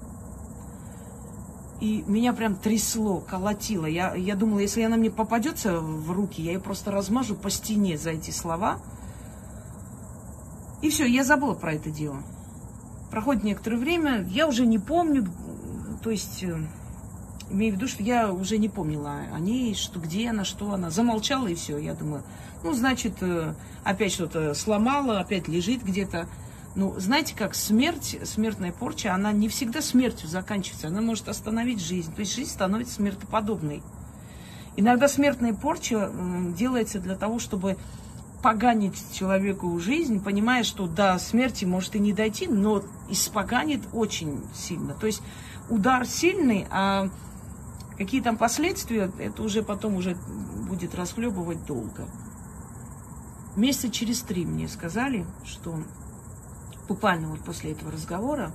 И 1.82 2.04
меня 2.06 2.32
прям 2.32 2.54
трясло, 2.54 3.18
колотило. 3.18 3.86
Я, 3.86 4.14
я 4.14 4.36
думала, 4.36 4.60
если 4.60 4.82
она 4.82 4.96
мне 4.96 5.10
попадется 5.10 5.80
в 5.80 6.12
руки, 6.12 6.40
я 6.40 6.52
ее 6.52 6.60
просто 6.60 6.92
размажу 6.92 7.34
по 7.34 7.50
стене 7.50 7.98
за 7.98 8.10
эти 8.10 8.30
слова. 8.30 8.78
И 10.80 10.90
все, 10.90 11.06
я 11.06 11.24
забыла 11.24 11.54
про 11.54 11.72
это 11.72 11.90
дело. 11.90 12.22
Проходит 13.10 13.42
некоторое 13.42 13.78
время, 13.78 14.24
я 14.30 14.46
уже 14.46 14.64
не 14.64 14.78
помню, 14.78 15.26
то 16.04 16.10
есть, 16.10 16.44
э, 16.44 16.56
имею 17.50 17.72
в 17.72 17.76
виду, 17.78 17.88
что 17.88 18.04
я 18.04 18.32
уже 18.32 18.58
не 18.58 18.68
помнила 18.68 19.16
о 19.34 19.40
ней, 19.40 19.74
что 19.74 19.98
где 19.98 20.30
она, 20.30 20.44
что 20.44 20.72
она. 20.72 20.88
Замолчала 20.88 21.48
и 21.48 21.56
все. 21.56 21.78
Я 21.78 21.94
думаю, 21.94 22.22
ну, 22.62 22.74
значит, 22.74 23.14
э, 23.22 23.54
опять 23.82 24.12
что-то 24.12 24.54
сломала, 24.54 25.18
опять 25.18 25.48
лежит 25.48 25.82
где-то. 25.82 26.28
Ну, 26.74 26.98
знаете, 26.98 27.34
как 27.36 27.54
смерть, 27.54 28.18
смертная 28.24 28.72
порча, 28.72 29.14
она 29.14 29.30
не 29.32 29.48
всегда 29.48 29.82
смертью 29.82 30.28
заканчивается, 30.28 30.88
она 30.88 31.02
может 31.02 31.28
остановить 31.28 31.80
жизнь. 31.80 32.14
То 32.14 32.20
есть 32.20 32.34
жизнь 32.34 32.50
становится 32.50 32.94
смертоподобной. 32.94 33.82
Иногда 34.76 35.06
смертная 35.06 35.52
порча 35.52 36.10
делается 36.56 36.98
для 36.98 37.14
того, 37.14 37.38
чтобы 37.38 37.76
поганить 38.42 38.96
человеку 39.12 39.78
жизнь, 39.78 40.22
понимая, 40.22 40.64
что 40.64 40.86
до 40.86 41.18
смерти 41.18 41.66
может 41.66 41.94
и 41.94 42.00
не 42.00 42.14
дойти, 42.14 42.48
но 42.48 42.82
испоганит 43.10 43.82
очень 43.92 44.42
сильно. 44.54 44.94
То 44.94 45.06
есть 45.06 45.22
удар 45.68 46.06
сильный, 46.06 46.66
а 46.70 47.08
какие 47.98 48.22
там 48.22 48.38
последствия, 48.38 49.12
это 49.18 49.42
уже 49.42 49.62
потом 49.62 49.96
уже 49.96 50.16
будет 50.68 50.94
расхлебывать 50.94 51.66
долго. 51.66 52.08
Месяца 53.56 53.90
через 53.90 54.22
три 54.22 54.46
мне 54.46 54.66
сказали, 54.66 55.26
что 55.44 55.76
буквально 56.88 57.28
вот 57.28 57.40
после 57.40 57.72
этого 57.72 57.92
разговора, 57.92 58.52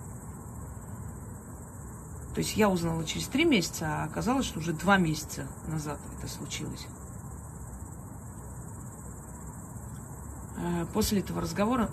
то 2.38 2.42
есть 2.42 2.56
я 2.56 2.70
узнала 2.70 3.04
через 3.04 3.26
три 3.28 3.46
месяца, 3.46 3.88
а 3.88 4.04
оказалось, 4.04 4.46
что 4.46 4.60
уже 4.60 4.72
два 4.72 4.98
месяца 4.98 5.48
назад 5.68 6.00
это 6.20 6.28
случилось. 6.28 6.86
Э, 10.58 10.86
после 10.94 11.22
этого 11.22 11.42
разговора, 11.42 11.90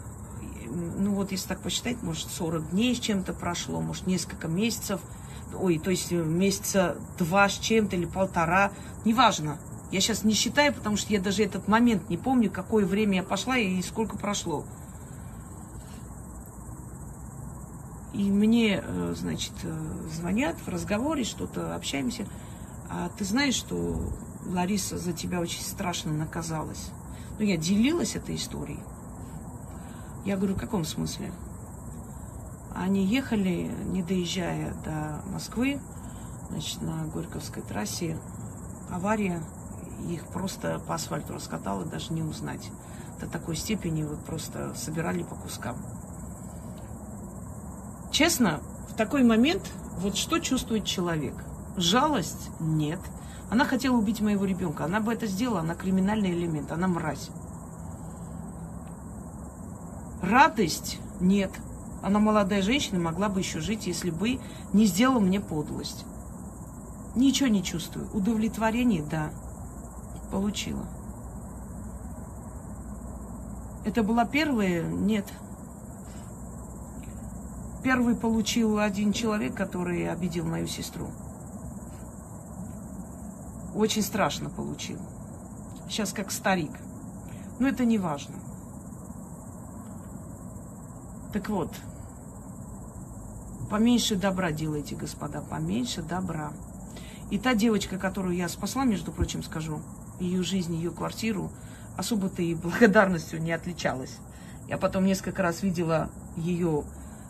ну 0.67 1.15
вот 1.15 1.33
если 1.33 1.49
так 1.49 1.61
посчитать, 1.61 2.03
может 2.03 2.29
40 2.29 2.73
дней 2.73 2.95
с 2.95 3.01
чем-то 3.01 3.33
прошло, 3.33 3.81
может 3.81 4.07
несколько 4.07 4.49
месяцев, 4.49 5.01
ой, 5.55 5.79
то 5.79 5.91
есть 5.91 6.11
месяца 6.11 6.99
два 7.17 7.49
с 7.49 7.55
чем-то 7.55 7.97
или 7.97 8.05
полтора, 8.05 8.73
неважно. 9.07 9.59
Я 9.91 10.01
сейчас 10.01 10.25
не 10.25 10.35
считаю, 10.35 10.75
потому 10.75 10.97
что 10.97 11.13
я 11.13 11.21
даже 11.21 11.43
этот 11.43 11.69
момент 11.69 12.11
не 12.11 12.19
помню, 12.19 12.51
какое 12.51 12.85
время 12.85 13.17
я 13.17 13.23
пошла 13.23 13.57
и 13.57 13.81
сколько 13.81 14.19
прошло. 14.19 14.67
И 18.15 18.31
мне, 18.31 18.81
э, 18.81 19.15
значит, 19.17 19.53
э, 19.65 19.77
звонят 20.13 20.57
в 20.59 20.69
разговоре, 20.69 21.25
что-то 21.25 21.75
общаемся. 21.75 22.27
а 22.89 23.09
ты 23.09 23.25
знаешь, 23.25 23.55
что 23.55 23.99
Лариса 24.47 24.99
за 24.99 25.13
тебя 25.13 25.41
очень 25.41 25.63
страшно 25.63 26.13
наказалась? 26.13 26.91
Ну, 27.39 27.45
я 27.45 27.57
делилась 27.57 28.15
этой 28.15 28.37
историей. 28.37 28.79
Я 30.25 30.37
говорю, 30.37 30.55
в 30.55 30.61
каком 30.61 30.85
смысле? 30.85 31.33
Они 32.73 33.05
ехали, 33.05 33.71
не 33.87 34.03
доезжая 34.03 34.75
до 34.85 35.23
Москвы, 35.33 35.81
значит, 36.51 36.83
на 36.83 37.07
Горьковской 37.07 37.63
трассе, 37.63 38.17
авария, 38.91 39.43
их 40.09 40.27
просто 40.29 40.79
по 40.87 40.95
асфальту 40.95 41.33
раскатало, 41.35 41.85
даже 41.85 42.13
не 42.13 42.23
узнать. 42.23 42.71
До 43.21 43.27
такой 43.27 43.57
степени 43.57 44.05
вот 44.05 44.25
просто 44.25 44.73
собирали 44.77 45.25
по 45.25 45.35
кускам. 45.35 45.77
Честно, 48.15 48.61
в 48.89 48.95
такой 48.95 49.25
момент 49.25 49.73
вот 49.99 50.17
что 50.17 50.39
чувствует 50.39 50.85
человек? 50.85 51.35
Жалость? 51.77 52.49
Нет. 52.61 53.01
Она 53.51 53.65
хотела 53.65 53.97
убить 53.97 54.21
моего 54.21 54.45
ребенка. 54.45 54.85
Она 54.85 55.01
бы 55.01 55.13
это 55.13 55.27
сделала. 55.27 55.61
Она 55.61 55.75
криминальный 55.75 56.31
элемент. 56.31 56.71
Она 56.71 56.87
мразь. 56.87 57.31
Радость? 60.23 61.01
Нет. 61.21 61.51
Она 62.05 62.21
молодая 62.21 62.63
женщина, 62.63 63.01
могла 63.01 63.29
бы 63.29 63.41
еще 63.41 63.59
жить, 63.59 63.89
если 63.89 64.11
бы 64.11 64.39
не 64.73 64.87
сделала 64.87 65.19
мне 65.19 65.41
подлость. 65.41 66.05
Ничего 67.17 67.49
не 67.49 67.65
чувствую. 67.65 68.09
Удовлетворение, 68.15 69.03
да, 69.03 69.31
получила. 70.31 70.87
Это 73.85 74.05
была 74.05 74.25
первая? 74.25 74.85
Нет. 74.85 75.27
Первый 77.85 78.15
получил 78.15 78.79
один 78.79 79.13
человек, 79.13 79.55
который 79.55 80.11
обидел 80.11 80.47
мою 80.47 80.67
сестру. 80.67 81.11
Очень 83.75 84.01
страшно 84.01 84.49
получил. 84.49 84.99
Сейчас 85.91 86.15
как 86.15 86.33
старик. 86.33 86.71
Но 87.59 87.69
это 87.69 87.85
не 87.85 87.99
важно. 87.99 88.37
Так 91.35 91.51
вот, 91.51 91.75
поменьше 93.69 94.17
добра 94.17 94.51
делайте, 94.51 94.97
господа, 94.97 95.43
поменьше 95.43 96.01
добра. 96.01 96.55
И 97.31 97.39
та 97.39 97.55
девочка, 97.55 97.99
которую 97.99 98.35
я 98.35 98.49
спасла, 98.49 98.85
между 98.85 99.13
прочим, 99.13 99.43
скажу, 99.43 99.83
ее 100.21 100.43
жизнь, 100.43 100.75
ее 100.75 100.91
квартиру, 100.91 101.53
особо-то 101.99 102.41
и 102.41 102.55
благодарностью 102.55 103.43
не 103.43 103.53
отличалась. 103.53 104.17
Я 104.69 104.79
потом 104.79 105.05
несколько 105.05 105.43
раз 105.43 105.63
видела 105.63 106.09
ее 106.37 106.85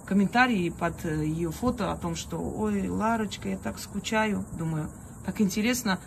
комментарии 0.05 0.71
под 0.71 1.05
э, 1.05 1.25
ее 1.25 1.51
фото 1.51 1.93
о 1.93 1.97
том, 1.97 2.17
что 2.17 2.39
«Ой, 2.39 2.89
Ларочка, 2.89 3.49
я 3.49 3.57
так 3.57 3.79
скучаю». 3.79 4.45
Думаю, 4.59 4.91
как 5.25 5.41
интересно, 5.41 5.99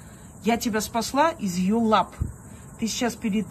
я 0.43 0.57
тебя 0.57 0.81
спасла 0.81 1.31
из 1.31 1.55
ее 1.55 1.75
лап. 1.75 2.15
Ты 2.79 2.87
сейчас 2.87 3.15
перед 3.15 3.47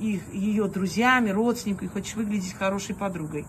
их, 0.00 0.32
ее 0.32 0.68
друзьями, 0.68 1.30
родственниками 1.30 1.88
хочешь 1.88 2.14
выглядеть 2.14 2.52
хорошей 2.54 2.94
подругой. 2.94 3.46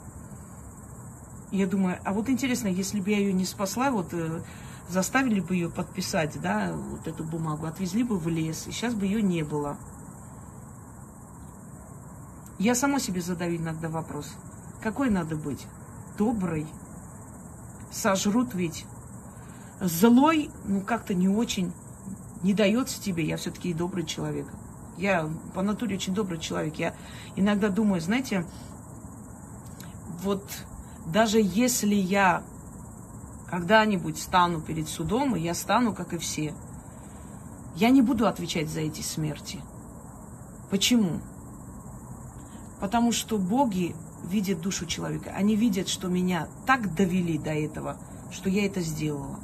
Я 1.52 1.68
думаю, 1.68 2.00
а 2.06 2.14
вот 2.14 2.30
интересно, 2.30 2.68
если 2.68 3.00
бы 3.00 3.10
я 3.10 3.18
ее 3.18 3.34
не 3.34 3.46
спасла, 3.46 3.92
вот 3.92 4.14
э, 4.14 4.42
заставили 4.88 5.40
бы 5.40 5.56
ее 5.56 5.70
подписать, 5.70 6.40
да, 6.42 6.74
вот 6.74 7.08
эту 7.08 7.24
бумагу, 7.24 7.66
отвезли 7.66 8.04
бы 8.04 8.18
в 8.18 8.28
лес, 8.28 8.68
и 8.68 8.72
сейчас 8.72 8.94
бы 8.94 9.06
ее 9.06 9.22
не 9.22 9.44
было. 9.44 9.78
Я 12.60 12.76
сама 12.76 13.00
себе 13.00 13.22
задаю 13.22 13.58
иногда 13.58 13.90
вопрос, 13.90 14.32
какой 14.82 15.10
надо 15.10 15.36
быть? 15.36 15.66
Добрый. 16.20 16.68
Сожрут 17.92 18.54
ведь. 18.54 18.86
Злой, 19.80 20.52
ну, 20.66 20.82
как-то 20.82 21.14
не 21.14 21.30
очень 21.30 21.72
не 22.44 22.54
дается 22.54 23.02
тебе. 23.02 23.26
Я 23.26 23.38
все-таки 23.38 23.74
добрый 23.74 24.06
человек. 24.06 24.48
Я 24.98 25.30
по 25.56 25.62
натуре 25.62 25.96
очень 25.96 26.14
добрый 26.14 26.40
человек. 26.40 26.76
Я 26.76 26.94
иногда 27.38 27.70
думаю, 27.70 28.02
знаете, 28.02 28.46
вот 30.22 30.44
даже 31.08 31.40
если 31.42 31.96
я 31.96 32.44
когда-нибудь 33.50 34.22
стану 34.22 34.62
перед 34.62 34.90
судом, 34.90 35.38
и 35.38 35.40
я 35.40 35.54
стану, 35.54 35.96
как 35.96 36.14
и 36.14 36.18
все, 36.18 36.54
я 37.76 37.90
не 37.90 38.02
буду 38.02 38.28
отвечать 38.28 38.70
за 38.70 38.82
эти 38.82 39.02
смерти. 39.02 39.62
Почему? 40.70 41.22
Потому 42.82 43.14
что 43.14 43.38
боги 43.38 43.96
видят 44.24 44.62
душу 44.62 44.86
человека. 44.86 45.32
Они 45.36 45.56
видят, 45.56 45.88
что 45.88 46.08
меня 46.08 46.48
так 46.66 46.96
довели 46.96 47.38
до 47.38 47.52
этого, 47.52 47.98
что 48.32 48.50
я 48.50 48.66
это 48.66 48.82
сделала. 48.82 49.40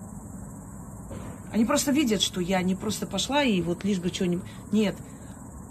Они 1.51 1.65
просто 1.65 1.91
видят, 1.91 2.21
что 2.21 2.41
я 2.41 2.61
не 2.61 2.75
просто 2.75 3.07
пошла 3.07 3.43
и 3.43 3.61
вот 3.61 3.83
лишь 3.83 3.99
бы 3.99 4.09
что-нибудь... 4.09 4.45
Нет, 4.71 4.95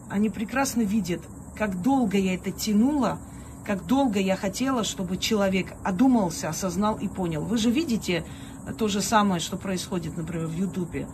они 0.09 0.31
прекрасно 0.31 0.83
видят, 0.83 1.21
как 1.57 1.83
долго 1.83 2.17
я 2.17 2.35
это 2.35 2.51
тянула, 2.51 3.19
как 3.65 3.87
долго 3.87 4.19
я 4.19 4.37
хотела, 4.37 4.85
чтобы 4.85 5.17
человек 5.17 5.75
одумался, 5.83 6.49
осознал 6.49 6.97
и 6.99 7.09
понял. 7.09 7.45
Вы 7.45 7.59
же 7.59 7.71
видите 7.71 8.25
то 8.79 8.89
же 8.89 9.01
самое, 9.01 9.41
что 9.41 9.57
происходит, 9.57 10.17
например, 10.17 10.47
в 10.47 10.55
Ютубе. 10.55 11.07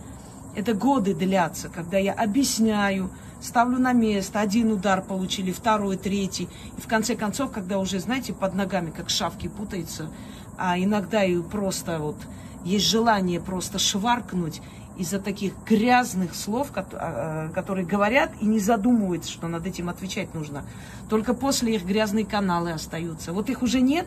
Это 0.55 0.75
годы 0.75 1.15
длятся, 1.15 1.69
когда 1.69 1.99
я 1.99 2.13
объясняю, 2.13 3.11
ставлю 3.41 3.79
на 3.79 3.93
место, 3.93 4.41
один 4.41 4.73
удар 4.73 5.03
получили, 5.03 5.53
второй, 5.53 5.97
третий. 5.97 6.49
И 6.77 6.81
в 6.81 6.87
конце 6.87 7.15
концов, 7.15 7.53
когда 7.53 7.79
уже, 7.79 7.99
знаете, 7.99 8.33
под 8.33 8.55
ногами 8.55 8.91
как 8.91 9.11
шавки 9.11 9.49
путается, 9.49 10.11
а 10.57 10.79
иногда 10.79 11.25
и 11.25 11.41
просто 11.41 11.99
вот 11.99 12.17
есть 12.65 12.87
желание 12.87 13.41
просто 13.41 13.79
шваркнуть 13.79 14.61
из-за 14.99 15.19
таких 15.19 15.55
грязных 15.67 16.35
слов, 16.35 16.73
а, 16.75 16.85
а, 16.93 17.49
которые 17.55 17.87
говорят 17.87 18.33
и 18.41 18.45
не 18.45 18.59
задумываются, 18.59 19.31
что 19.31 19.49
над 19.49 19.67
этим 19.67 19.89
отвечать 19.89 20.35
нужно. 20.35 20.65
Только 21.09 21.33
после 21.33 21.75
их 21.75 21.85
грязные 21.85 22.27
каналы 22.27 22.73
остаются. 22.73 23.33
Вот 23.33 23.49
их 23.49 23.63
уже 23.63 23.81
нет, 23.81 24.07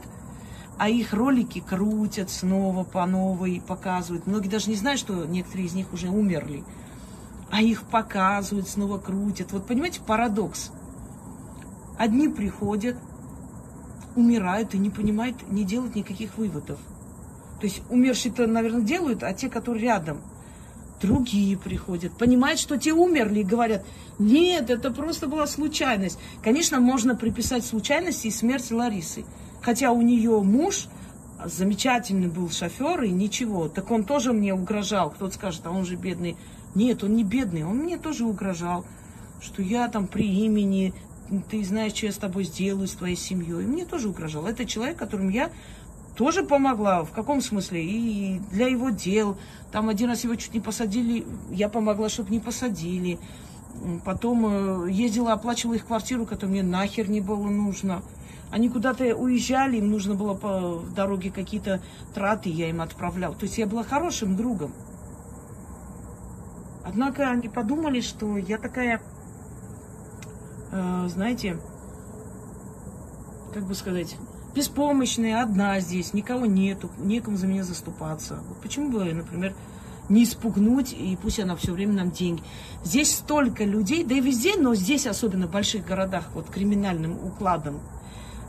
а 0.78 0.90
их 0.90 1.14
ролики 1.14 1.60
крутят 1.60 2.30
снова 2.30 2.84
по 2.84 3.06
новой, 3.08 3.62
показывают. 3.66 4.28
Многие 4.28 4.50
даже 4.50 4.70
не 4.70 4.76
знают, 4.76 5.00
что 5.00 5.26
некоторые 5.26 5.66
из 5.66 5.74
них 5.74 5.92
уже 5.94 6.10
умерли. 6.10 6.64
А 7.54 7.62
их 7.62 7.84
показывают, 7.84 8.68
снова 8.68 8.98
крутят. 8.98 9.52
Вот 9.52 9.68
понимаете, 9.68 10.02
парадокс. 10.02 10.72
Одни 12.00 12.28
приходят, 12.28 12.98
умирают 14.16 14.74
и 14.74 14.80
не 14.80 14.90
понимают, 14.90 15.48
не 15.52 15.64
делают 15.64 15.94
никаких 15.94 16.36
выводов. 16.40 16.80
То 17.62 17.68
есть 17.68 17.84
умершие-то, 17.92 18.48
наверное, 18.48 18.82
делают, 18.82 19.22
а 19.22 19.32
те, 19.34 19.50
которые 19.50 19.84
рядом, 19.84 20.22
другие 21.00 21.56
приходят, 21.56 22.18
понимают, 22.18 22.60
что 22.60 22.76
те 22.80 22.92
умерли 22.92 23.42
и 23.42 23.44
говорят, 23.44 23.86
нет, 24.18 24.72
это 24.72 24.90
просто 24.90 25.28
была 25.28 25.46
случайность. 25.46 26.18
Конечно, 26.44 26.80
можно 26.80 27.16
приписать 27.16 27.64
случайности 27.64 28.28
и 28.28 28.32
смерть 28.32 28.72
Ларисы. 28.72 29.26
Хотя 29.62 29.92
у 29.92 30.02
нее 30.02 30.42
муж 30.42 30.88
замечательный 31.46 32.30
был 32.30 32.50
шофер 32.50 33.04
и 33.04 33.12
ничего. 33.12 33.68
Так 33.68 33.92
он 33.92 34.06
тоже 34.06 34.34
мне 34.34 34.56
угрожал. 34.56 35.12
Кто-то 35.12 35.36
скажет, 35.36 35.62
а 35.66 35.70
он 35.70 35.86
же 35.86 35.98
бедный. 35.98 36.36
Нет, 36.76 37.04
он 37.04 37.16
не 37.16 37.24
бедный, 37.24 37.64
он 37.64 37.78
мне 37.78 37.98
тоже 37.98 38.26
угрожал, 38.26 38.86
что 39.42 39.62
я 39.62 39.88
там 39.88 40.08
при 40.08 40.26
имени, 40.26 40.94
ты 41.50 41.64
знаешь, 41.64 41.94
что 41.94 42.08
я 42.08 42.12
с 42.12 42.18
тобой 42.18 42.46
сделаю, 42.46 42.88
с 42.88 42.94
твоей 42.94 43.16
семьей. 43.16 43.64
И 43.64 43.68
мне 43.68 43.86
тоже 43.86 44.10
угрожал. 44.10 44.48
Это 44.48 44.66
человек, 44.66 44.98
которым 44.98 45.30
я 45.30 45.52
тоже 46.16 46.44
помогла. 46.44 47.04
В 47.04 47.12
каком 47.12 47.42
смысле? 47.42 47.84
И 47.84 48.40
для 48.52 48.68
его 48.68 48.90
дел. 48.90 49.38
Там 49.72 49.90
один 49.90 50.10
раз 50.10 50.24
его 50.24 50.36
чуть 50.36 50.54
не 50.54 50.60
посадили, 50.60 51.26
я 51.52 51.70
помогла, 51.70 52.10
чтобы 52.10 52.32
не 52.32 52.40
посадили. 52.40 53.20
Потом 54.06 54.86
э, 54.86 54.92
ездила, 54.92 55.34
оплачивала 55.34 55.76
их 55.76 55.86
квартиру, 55.88 56.26
которая 56.26 56.52
мне 56.52 56.64
нахер 56.64 57.10
не 57.10 57.22
было 57.22 57.48
нужно. 57.48 58.04
Они 58.52 58.70
куда-то 58.70 59.16
уезжали, 59.16 59.78
им 59.78 59.90
нужно 59.90 60.14
было 60.14 60.36
по 60.36 60.84
дороге 60.96 61.32
какие-то 61.32 61.82
траты, 62.14 62.50
я 62.50 62.70
им 62.70 62.82
отправлял. 62.82 63.34
То 63.34 63.46
есть 63.46 63.58
я 63.58 63.66
была 63.66 63.84
хорошим 63.84 64.36
другом. 64.36 64.72
Однако 66.86 67.30
они 67.30 67.48
подумали, 67.50 68.02
что 68.02 68.38
я 68.38 68.58
такая, 68.58 69.02
э, 70.72 71.08
знаете, 71.08 71.58
как 73.54 73.66
бы 73.66 73.76
сказать, 73.76 74.18
беспомощная, 74.54 75.42
одна 75.42 75.80
здесь, 75.80 76.14
никого 76.14 76.46
нету, 76.46 76.90
некому 76.98 77.38
за 77.38 77.48
меня 77.48 77.64
заступаться. 77.64 78.40
Вот 78.48 78.62
почему 78.62 78.90
бы, 78.90 79.14
например, 79.14 79.56
не 80.10 80.24
испугнуть, 80.24 80.94
и 80.94 81.18
пусть 81.22 81.40
она 81.40 81.56
все 81.56 81.72
время 81.72 81.94
нам 81.94 82.12
деньги. 82.12 82.44
Здесь 82.84 83.16
столько 83.16 83.64
людей, 83.64 84.04
да 84.04 84.16
и 84.16 84.22
везде, 84.22 84.56
но 84.58 84.76
здесь, 84.76 85.08
особенно 85.08 85.48
в 85.48 85.52
больших 85.52 85.86
городах, 85.86 86.30
вот 86.34 86.50
криминальным 86.50 87.14
укладом, 87.26 87.80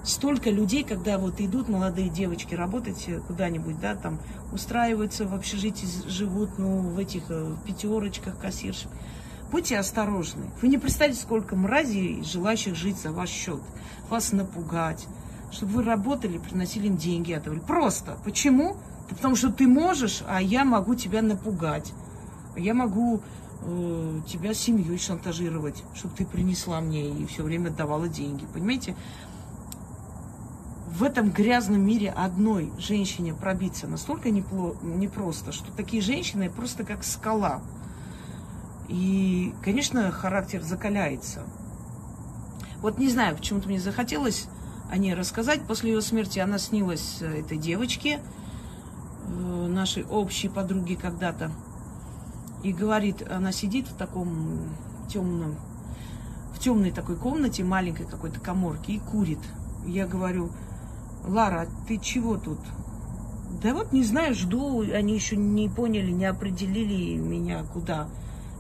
столько 0.05 0.51
людей, 0.51 0.85
когда 0.85 1.19
вот 1.19 1.41
идут 1.41 1.69
молодые 1.69 2.09
девочки 2.09 2.55
работать 2.55 3.09
куда-нибудь, 3.27 3.81
да, 3.81 3.95
там 3.95 4.21
устраиваются 4.53 5.27
в 5.27 5.35
общежитии, 5.35 5.87
живут, 6.09 6.59
ну, 6.59 6.81
в 6.81 6.99
этих 6.99 7.25
э, 7.31 7.55
пятерочках, 7.67 8.39
кассиршек. 8.39 8.91
Будьте 9.51 9.79
осторожны. 9.79 10.51
Вы 10.61 10.69
не 10.69 10.79
представляете, 10.79 11.23
сколько 11.23 11.57
мразей, 11.57 12.23
желающих 12.25 12.75
жить 12.75 12.99
за 12.99 13.13
ваш 13.13 13.29
счет. 13.31 13.63
Вас 14.09 14.33
напугать, 14.33 15.07
чтобы 15.51 15.73
вы 15.73 15.83
работали, 15.85 16.39
приносили 16.39 16.89
им 16.89 16.97
деньги, 16.97 17.33
отдавали. 17.33 17.61
Просто. 17.61 18.19
Почему? 18.25 18.77
Да 19.09 19.17
потому 19.17 19.37
что 19.37 19.53
ты 19.53 19.67
можешь, 19.69 20.23
а 20.27 20.41
я 20.41 20.65
могу 20.65 20.95
тебя 20.95 21.23
напугать. 21.23 21.93
Я 22.57 22.75
могу 22.75 23.21
э, 23.63 24.21
тебя 24.27 24.55
семьей 24.55 24.99
шантажировать, 24.99 25.83
чтобы 25.95 26.15
ты 26.17 26.27
принесла 26.27 26.81
мне 26.81 27.11
и 27.11 27.27
все 27.27 27.43
время 27.43 27.71
давала 27.71 28.09
деньги. 28.09 28.47
Понимаете? 28.53 28.97
В 30.95 31.03
этом 31.03 31.33
грязном 31.33 31.85
мире 31.85 32.11
одной 32.11 32.73
женщине 32.79 33.35
пробиться 33.35 33.89
настолько 33.89 34.31
непросто, 34.31 35.51
что 35.51 35.73
такие 35.73 36.01
женщины 36.01 36.49
просто 36.49 36.85
как 36.85 37.03
скала. 37.03 37.63
И, 38.87 39.53
конечно, 39.61 40.13
характер 40.13 40.63
закаляется. 40.63 41.43
Вот 42.81 42.99
не 42.99 43.09
знаю, 43.09 43.37
почему-то 43.37 43.67
мне 43.67 43.81
захотелось 43.81 44.47
о 44.89 44.97
ней 44.97 45.15
рассказать. 45.15 45.67
После 45.67 45.91
ее 45.91 46.01
смерти 46.01 46.39
она 46.39 46.59
снилась 46.59 47.19
э, 47.23 47.41
этой 47.41 47.59
девочке, 47.59 48.21
э, 49.27 49.67
нашей 49.67 50.05
общей 50.05 50.49
подруге 50.49 50.95
когда-то. 50.95 51.51
И 52.63 52.73
говорит, 52.73 53.29
она 53.29 53.51
сидит 53.51 53.89
в 53.89 53.97
таком 53.97 54.69
темном, 55.09 55.57
в 56.55 56.61
темной 56.61 56.93
такой 56.93 57.17
комнате, 57.17 57.65
маленькой 57.65 58.07
какой-то 58.07 58.39
коморке 58.39 58.93
и 58.93 58.99
курит. 59.01 59.41
Я 59.85 60.07
говорю, 60.07 60.53
Лара, 61.25 61.69
ты 61.89 61.99
чего 61.99 62.37
тут? 62.37 62.61
Да 63.63 63.73
вот 63.73 63.93
не 63.93 64.05
знаю, 64.05 64.35
жду, 64.35 64.81
они 64.81 65.15
еще 65.15 65.37
не 65.37 65.69
поняли, 65.69 66.11
не 66.11 66.27
определили 66.27 67.17
меня 67.17 67.65
куда. 67.65 68.09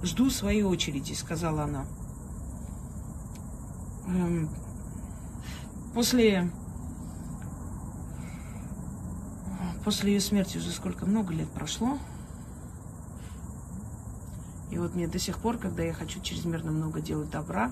Жду 0.03 0.31
своей 0.31 0.62
очереди, 0.62 1.12
сказала 1.12 1.64
она. 1.64 1.85
Эм, 4.07 4.48
После, 5.94 6.50
после 9.85 10.14
ее 10.14 10.20
смерти 10.20 10.59
уже 10.59 10.72
сколько 10.72 11.07
много 11.07 11.33
лет 11.33 11.48
прошло. 11.50 11.98
И 14.72 14.79
вот 14.79 14.96
мне 14.96 15.07
до 15.07 15.20
сих 15.20 15.38
пор, 15.38 15.59
когда 15.59 15.85
я 15.85 15.92
хочу 15.92 16.20
чрезмерно 16.20 16.72
много 16.72 17.00
делать 17.00 17.31
добра, 17.31 17.70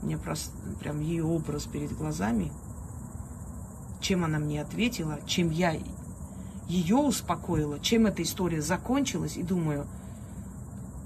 мне 0.00 0.16
просто 0.16 0.52
прям 0.78 1.00
ее 1.00 1.24
образ 1.24 1.64
перед 1.64 1.92
глазами, 1.92 2.52
чем 4.06 4.24
она 4.24 4.38
мне 4.38 4.62
ответила, 4.62 5.18
чем 5.26 5.50
я 5.50 5.76
ее 6.68 6.96
успокоила, 6.96 7.80
чем 7.80 8.06
эта 8.06 8.22
история 8.22 8.62
закончилась, 8.62 9.36
и 9.36 9.42
думаю, 9.42 9.84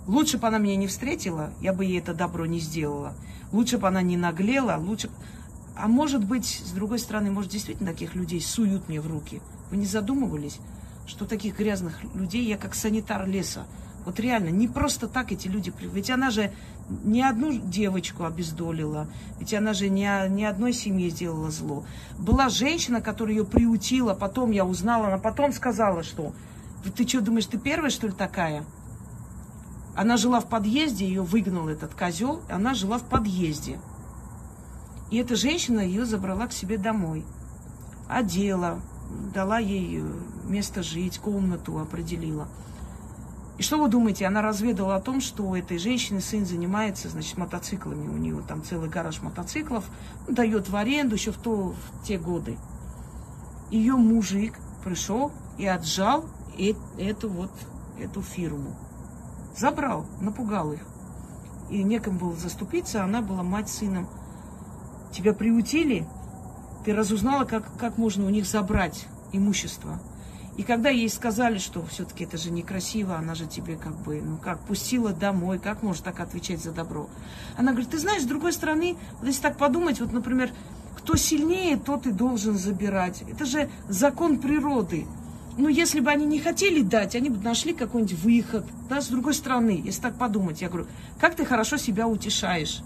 лучше 0.06 0.36
бы 0.36 0.46
она 0.46 0.58
меня 0.58 0.76
не 0.76 0.86
встретила, 0.86 1.50
я 1.62 1.72
бы 1.72 1.86
ей 1.86 1.98
это 1.98 2.12
добро 2.12 2.44
не 2.44 2.60
сделала. 2.60 3.14
Лучше 3.52 3.78
бы 3.78 3.88
она 3.88 4.02
не 4.02 4.18
наглела, 4.18 4.76
лучше 4.78 5.08
а 5.76 5.88
может 5.88 6.22
быть, 6.22 6.62
с 6.62 6.72
другой 6.72 6.98
стороны, 6.98 7.30
может, 7.30 7.50
действительно 7.50 7.92
таких 7.92 8.14
людей 8.14 8.42
суют 8.42 8.86
мне 8.90 9.00
в 9.00 9.06
руки. 9.06 9.40
Вы 9.70 9.78
не 9.78 9.86
задумывались, 9.86 10.58
что 11.06 11.24
таких 11.24 11.56
грязных 11.56 12.04
людей 12.14 12.44
я 12.44 12.58
как 12.58 12.74
санитар 12.74 13.26
леса. 13.26 13.66
Вот 14.04 14.18
реально, 14.18 14.48
не 14.48 14.66
просто 14.66 15.08
так 15.08 15.32
эти 15.32 15.48
люди... 15.48 15.72
Ведь 15.80 16.10
она 16.10 16.30
же 16.30 16.52
ни 17.04 17.20
одну 17.20 17.52
девочку 17.52 18.24
обездолила, 18.24 19.06
ведь 19.38 19.54
она 19.54 19.74
же 19.74 19.88
ни, 19.88 20.28
ни 20.28 20.42
одной 20.44 20.72
семье 20.72 21.10
сделала 21.10 21.50
зло. 21.50 21.84
Была 22.18 22.48
женщина, 22.48 23.00
которая 23.00 23.36
ее 23.36 23.44
приутила, 23.44 24.14
потом 24.14 24.50
я 24.50 24.64
узнала, 24.64 25.08
она 25.08 25.18
потом 25.18 25.52
сказала, 25.52 26.02
что... 26.02 26.32
Ты 26.96 27.06
что, 27.06 27.20
думаешь, 27.20 27.46
ты 27.46 27.58
первая, 27.58 27.90
что 27.90 28.06
ли, 28.06 28.12
такая? 28.14 28.64
Она 29.94 30.16
жила 30.16 30.40
в 30.40 30.48
подъезде, 30.48 31.06
ее 31.06 31.22
выгнал 31.22 31.68
этот 31.68 31.94
козел, 31.94 32.40
она 32.48 32.72
жила 32.74 32.96
в 32.96 33.04
подъезде. 33.04 33.78
И 35.10 35.18
эта 35.18 35.34
женщина 35.34 35.80
ее 35.80 36.06
забрала 36.06 36.46
к 36.46 36.52
себе 36.52 36.78
домой. 36.78 37.24
Одела, 38.08 38.80
дала 39.34 39.58
ей 39.58 40.00
э, 40.00 40.04
место 40.48 40.82
жить, 40.82 41.18
комнату 41.18 41.78
определила. 41.78 42.48
И 43.61 43.62
что 43.62 43.77
вы 43.77 43.90
думаете, 43.90 44.27
она 44.27 44.40
разведала 44.40 44.96
о 44.96 45.03
том, 45.03 45.20
что 45.20 45.42
у 45.42 45.55
этой 45.55 45.77
женщины 45.77 46.23
сын 46.23 46.46
занимается, 46.46 47.11
значит, 47.11 47.37
мотоциклами. 47.37 48.09
У 48.09 48.16
нее 48.16 48.42
там 48.49 48.64
целый 48.64 48.88
гараж 48.88 49.20
мотоциклов, 49.20 49.85
дает 50.27 50.70
в 50.70 50.77
аренду 50.77 51.16
еще 51.16 51.31
в, 51.31 51.37
то, 51.37 51.75
в 51.75 52.03
те 52.03 52.16
годы. 52.16 52.57
Ее 53.70 53.96
мужик 53.96 54.59
пришел 54.83 55.31
и 55.59 55.66
отжал 55.66 56.25
э 56.57 56.73
эту 56.96 57.29
вот, 57.29 57.51
эту 57.99 58.23
фирму. 58.23 58.79
Забрал, 59.55 60.07
напугал 60.23 60.73
их. 60.73 60.81
И 61.68 61.83
некому 61.83 62.18
было 62.18 62.37
заступиться, 62.37 63.05
она 63.05 63.20
была 63.20 63.42
мать 63.42 63.68
сыном. 63.68 64.09
Тебя 65.12 65.35
приутили, 65.35 66.09
ты 66.87 66.94
разузнала, 66.94 67.44
как, 67.44 67.77
как 67.77 67.99
можно 67.99 68.25
у 68.25 68.31
них 68.31 68.46
забрать 68.46 69.07
имущество. 69.33 70.01
И 70.61 70.62
когда 70.62 70.90
ей 70.90 71.09
сказали, 71.09 71.57
что 71.57 71.83
все-таки 71.87 72.25
это 72.25 72.37
же 72.37 72.51
некрасиво, 72.51 73.16
она 73.16 73.35
же 73.35 73.46
тебе 73.46 73.77
как 73.77 73.96
бы, 73.96 74.20
ну 74.20 74.37
как, 74.37 74.61
пустила 74.66 75.11
домой, 75.11 75.59
как 75.59 75.83
может 75.83 76.05
так 76.05 76.20
отвечать 76.20 76.62
за 76.62 76.70
добро? 76.70 77.09
Она 77.57 77.70
говорит, 77.70 77.88
ты 77.88 77.99
знаешь, 77.99 78.20
с 78.20 78.27
другой 78.27 78.53
стороны, 78.53 78.99
вот 79.20 79.27
если 79.27 79.40
так 79.40 79.57
подумать, 79.57 80.01
вот, 80.01 80.12
например, 80.12 80.51
кто 80.99 81.16
сильнее, 81.16 81.79
тот 81.79 82.07
и 82.07 82.12
должен 82.12 82.59
забирать. 82.59 83.23
Это 83.23 83.46
же 83.46 83.70
закон 83.88 84.38
природы. 84.38 85.07
Ну, 85.57 85.68
если 85.68 86.01
бы 86.01 86.11
они 86.11 86.27
не 86.27 86.40
хотели 86.40 86.83
дать, 86.83 87.16
они 87.16 87.31
бы 87.31 87.42
нашли 87.42 87.73
какой-нибудь 87.73 88.18
выход. 88.18 88.66
Да, 88.90 89.01
с 89.01 89.09
другой 89.09 89.33
стороны, 89.33 89.81
если 89.83 90.03
так 90.03 90.18
подумать, 90.18 90.61
я 90.61 90.68
говорю, 90.68 90.88
как 91.18 91.37
ты 91.37 91.46
хорошо 91.46 91.79
себя 91.79 92.07
утешаешь. 92.07 92.83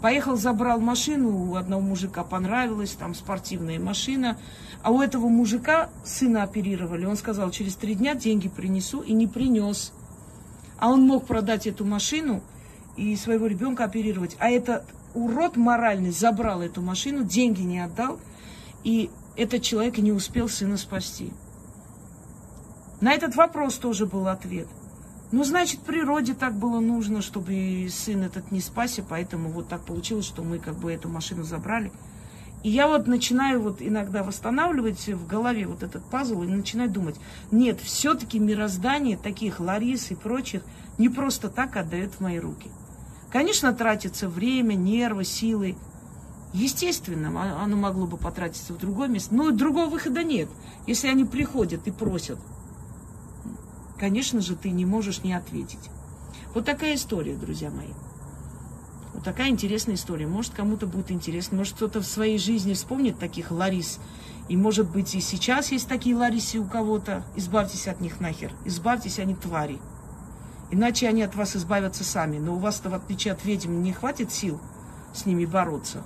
Поехал, 0.00 0.36
забрал 0.36 0.78
машину, 0.78 1.50
у 1.50 1.56
одного 1.56 1.82
мужика 1.82 2.22
понравилась, 2.22 2.92
там 2.92 3.14
спортивная 3.14 3.80
машина. 3.80 4.38
А 4.82 4.92
у 4.92 5.02
этого 5.02 5.28
мужика 5.28 5.90
сына 6.04 6.44
оперировали. 6.44 7.04
Он 7.04 7.16
сказал, 7.16 7.50
через 7.50 7.74
три 7.74 7.94
дня 7.96 8.14
деньги 8.14 8.48
принесу, 8.48 9.00
и 9.00 9.12
не 9.12 9.26
принес. 9.26 9.92
А 10.78 10.90
он 10.90 11.02
мог 11.02 11.26
продать 11.26 11.66
эту 11.66 11.84
машину 11.84 12.42
и 12.96 13.16
своего 13.16 13.46
ребенка 13.46 13.84
оперировать. 13.84 14.36
А 14.38 14.48
этот 14.50 14.84
урод 15.14 15.56
моральный 15.56 16.12
забрал 16.12 16.62
эту 16.62 16.80
машину, 16.80 17.24
деньги 17.24 17.62
не 17.62 17.80
отдал, 17.80 18.20
и 18.84 19.10
этот 19.36 19.62
человек 19.62 19.98
не 19.98 20.12
успел 20.12 20.48
сына 20.48 20.76
спасти. 20.76 21.32
На 23.00 23.12
этот 23.12 23.34
вопрос 23.34 23.78
тоже 23.78 24.06
был 24.06 24.28
ответ. 24.28 24.68
Ну, 25.30 25.44
значит, 25.44 25.80
природе 25.80 26.32
так 26.32 26.54
было 26.54 26.80
нужно, 26.80 27.20
чтобы 27.20 27.88
сын 27.90 28.22
этот 28.22 28.50
не 28.50 28.60
спасся, 28.60 29.04
поэтому 29.06 29.50
вот 29.50 29.68
так 29.68 29.84
получилось, 29.84 30.24
что 30.24 30.42
мы 30.42 30.58
как 30.58 30.76
бы 30.76 30.90
эту 30.90 31.08
машину 31.10 31.42
забрали. 31.42 31.92
И 32.62 32.70
я 32.70 32.88
вот 32.88 33.06
начинаю 33.06 33.60
вот 33.60 33.80
иногда 33.80 34.22
восстанавливать 34.22 35.06
в 35.06 35.26
голове 35.26 35.66
вот 35.66 35.82
этот 35.82 36.02
пазл 36.04 36.42
и 36.42 36.48
начинаю 36.48 36.90
думать, 36.90 37.16
нет, 37.50 37.80
все-таки 37.80 38.38
мироздание 38.38 39.16
таких 39.16 39.60
Ларис 39.60 40.10
и 40.10 40.14
прочих 40.14 40.62
не 40.96 41.08
просто 41.08 41.50
так 41.50 41.76
отдает 41.76 42.14
в 42.14 42.20
мои 42.20 42.38
руки. 42.38 42.70
Конечно, 43.30 43.72
тратится 43.74 44.28
время, 44.28 44.74
нервы, 44.74 45.24
силы. 45.24 45.76
Естественно, 46.54 47.62
оно 47.62 47.76
могло 47.76 48.06
бы 48.06 48.16
потратиться 48.16 48.72
в 48.72 48.78
другое 48.78 49.08
место, 49.08 49.34
но 49.34 49.50
другого 49.50 49.90
выхода 49.90 50.24
нет. 50.24 50.48
Если 50.86 51.06
они 51.06 51.26
приходят 51.26 51.86
и 51.86 51.90
просят, 51.90 52.38
конечно 53.98 54.40
же, 54.40 54.56
ты 54.56 54.70
не 54.70 54.86
можешь 54.86 55.22
не 55.22 55.32
ответить. 55.32 55.90
Вот 56.54 56.64
такая 56.64 56.94
история, 56.94 57.36
друзья 57.36 57.70
мои. 57.70 57.92
Вот 59.14 59.24
такая 59.24 59.48
интересная 59.48 59.96
история. 59.96 60.26
Может, 60.26 60.54
кому-то 60.54 60.86
будет 60.86 61.10
интересно. 61.10 61.58
Может, 61.58 61.74
кто-то 61.74 62.00
в 62.00 62.06
своей 62.06 62.38
жизни 62.38 62.74
вспомнит 62.74 63.18
таких 63.18 63.50
Ларис. 63.50 63.98
И, 64.48 64.56
может 64.56 64.90
быть, 64.90 65.14
и 65.14 65.20
сейчас 65.20 65.72
есть 65.72 65.88
такие 65.88 66.16
Ларисы 66.16 66.58
у 66.58 66.64
кого-то. 66.64 67.24
Избавьтесь 67.36 67.88
от 67.88 68.00
них 68.00 68.20
нахер. 68.20 68.52
Избавьтесь, 68.64 69.18
они 69.18 69.34
твари. 69.34 69.78
Иначе 70.70 71.08
они 71.08 71.22
от 71.22 71.34
вас 71.34 71.56
избавятся 71.56 72.04
сами. 72.04 72.38
Но 72.38 72.54
у 72.54 72.58
вас-то, 72.58 72.90
в 72.90 72.94
отличие 72.94 73.32
от 73.32 73.44
ведьм, 73.44 73.82
не 73.82 73.92
хватит 73.92 74.30
сил 74.30 74.60
с 75.14 75.26
ними 75.26 75.44
бороться. 75.44 76.02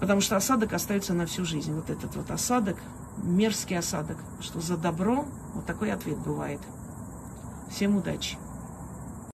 Потому 0.00 0.20
что 0.20 0.36
осадок 0.36 0.72
остается 0.72 1.14
на 1.14 1.26
всю 1.26 1.44
жизнь. 1.44 1.72
Вот 1.74 1.90
этот 1.90 2.16
вот 2.16 2.30
осадок, 2.30 2.78
мерзкий 3.18 3.78
осадок, 3.78 4.18
что 4.40 4.60
за 4.60 4.76
добро 4.76 5.24
вот 5.54 5.66
такой 5.66 5.92
ответ 5.92 6.18
бывает. 6.18 6.60
Всем 7.70 7.96
удачи! 7.96 8.36